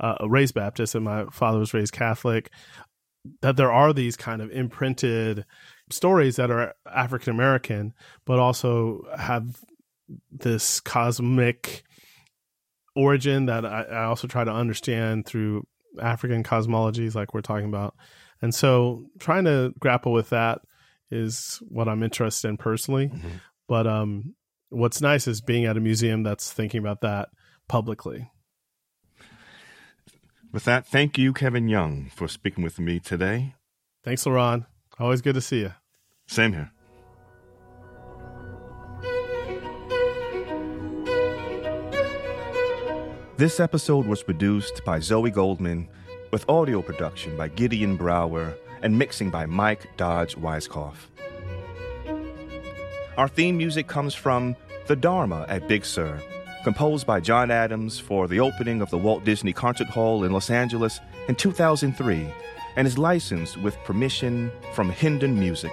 uh, 0.00 0.16
raised 0.26 0.54
Baptist 0.54 0.94
and 0.94 1.04
my 1.04 1.26
father 1.26 1.58
was 1.58 1.74
raised 1.74 1.92
Catholic. 1.92 2.50
That 3.42 3.56
there 3.56 3.72
are 3.72 3.92
these 3.92 4.16
kind 4.16 4.40
of 4.40 4.50
imprinted 4.50 5.44
stories 5.90 6.36
that 6.36 6.50
are 6.50 6.74
African 6.92 7.32
American, 7.32 7.92
but 8.24 8.38
also 8.38 9.02
have 9.18 9.58
this 10.30 10.78
cosmic 10.80 11.82
origin 12.94 13.46
that 13.46 13.66
I, 13.66 13.82
I 13.82 14.04
also 14.04 14.28
try 14.28 14.44
to 14.44 14.52
understand 14.52 15.26
through 15.26 15.66
African 16.00 16.44
cosmologies, 16.44 17.14
like 17.14 17.34
we're 17.34 17.40
talking 17.40 17.66
about. 17.66 17.94
And 18.42 18.54
so 18.54 19.06
trying 19.18 19.44
to 19.44 19.72
grapple 19.78 20.12
with 20.12 20.30
that 20.30 20.60
is 21.10 21.60
what 21.68 21.88
I'm 21.88 22.02
interested 22.02 22.48
in 22.48 22.56
personally. 22.56 23.08
Mm-hmm. 23.08 23.28
But 23.68 23.86
um, 23.86 24.34
what's 24.68 25.00
nice 25.00 25.26
is 25.26 25.40
being 25.40 25.64
at 25.64 25.76
a 25.76 25.80
museum 25.80 26.22
that's 26.22 26.52
thinking 26.52 26.78
about 26.78 27.00
that 27.00 27.28
publicly. 27.68 28.30
With 30.56 30.64
that, 30.64 30.86
thank 30.86 31.18
you, 31.18 31.34
Kevin 31.34 31.68
Young, 31.68 32.08
for 32.14 32.28
speaking 32.28 32.64
with 32.64 32.78
me 32.78 32.98
today. 32.98 33.56
Thanks, 34.02 34.24
LeRonn. 34.24 34.64
Always 34.98 35.20
good 35.20 35.34
to 35.34 35.42
see 35.42 35.58
you. 35.58 35.74
Same 36.28 36.54
here. 36.54 36.70
This 43.36 43.60
episode 43.60 44.06
was 44.06 44.22
produced 44.22 44.82
by 44.86 44.98
Zoe 44.98 45.30
Goldman, 45.30 45.90
with 46.32 46.48
audio 46.48 46.80
production 46.80 47.36
by 47.36 47.48
Gideon 47.48 47.94
Brower 47.94 48.54
and 48.80 48.98
mixing 48.98 49.28
by 49.28 49.44
Mike 49.44 49.94
Dodge 49.98 50.36
Weiskopf. 50.36 50.96
Our 53.18 53.28
theme 53.28 53.58
music 53.58 53.88
comes 53.88 54.14
from 54.14 54.56
The 54.86 54.96
Dharma 54.96 55.44
at 55.50 55.68
Big 55.68 55.84
Sur, 55.84 56.18
composed 56.66 57.06
by 57.06 57.20
John 57.20 57.52
Adams 57.52 57.96
for 57.96 58.26
the 58.26 58.40
opening 58.40 58.82
of 58.82 58.90
the 58.90 58.98
Walt 58.98 59.24
Disney 59.24 59.52
Concert 59.52 59.86
Hall 59.86 60.24
in 60.24 60.32
Los 60.32 60.50
Angeles 60.50 60.98
in 61.28 61.36
2003 61.36 62.28
and 62.74 62.88
is 62.88 62.98
licensed 62.98 63.56
with 63.58 63.78
permission 63.84 64.50
from 64.72 64.88
Hendon 64.90 65.38
Music. 65.38 65.70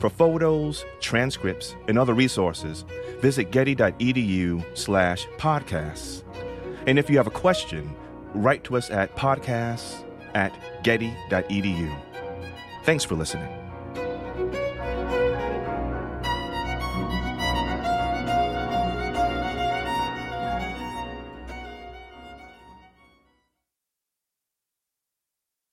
For 0.00 0.10
photos, 0.10 0.84
transcripts, 1.00 1.76
and 1.88 1.98
other 1.98 2.12
resources, 2.12 2.84
visit 3.20 3.52
getty.edu 3.52 4.62
slash 4.76 5.26
podcasts. 5.38 6.24
And 6.86 6.98
if 6.98 7.08
you 7.08 7.16
have 7.16 7.26
a 7.26 7.30
question, 7.30 7.96
write 8.34 8.64
to 8.64 8.76
us 8.76 8.90
at 8.90 9.16
podcasts 9.16 10.04
at 10.34 10.52
getty.edu. 10.84 11.98
Thanks 12.84 13.04
for 13.04 13.14
listening. 13.14 13.67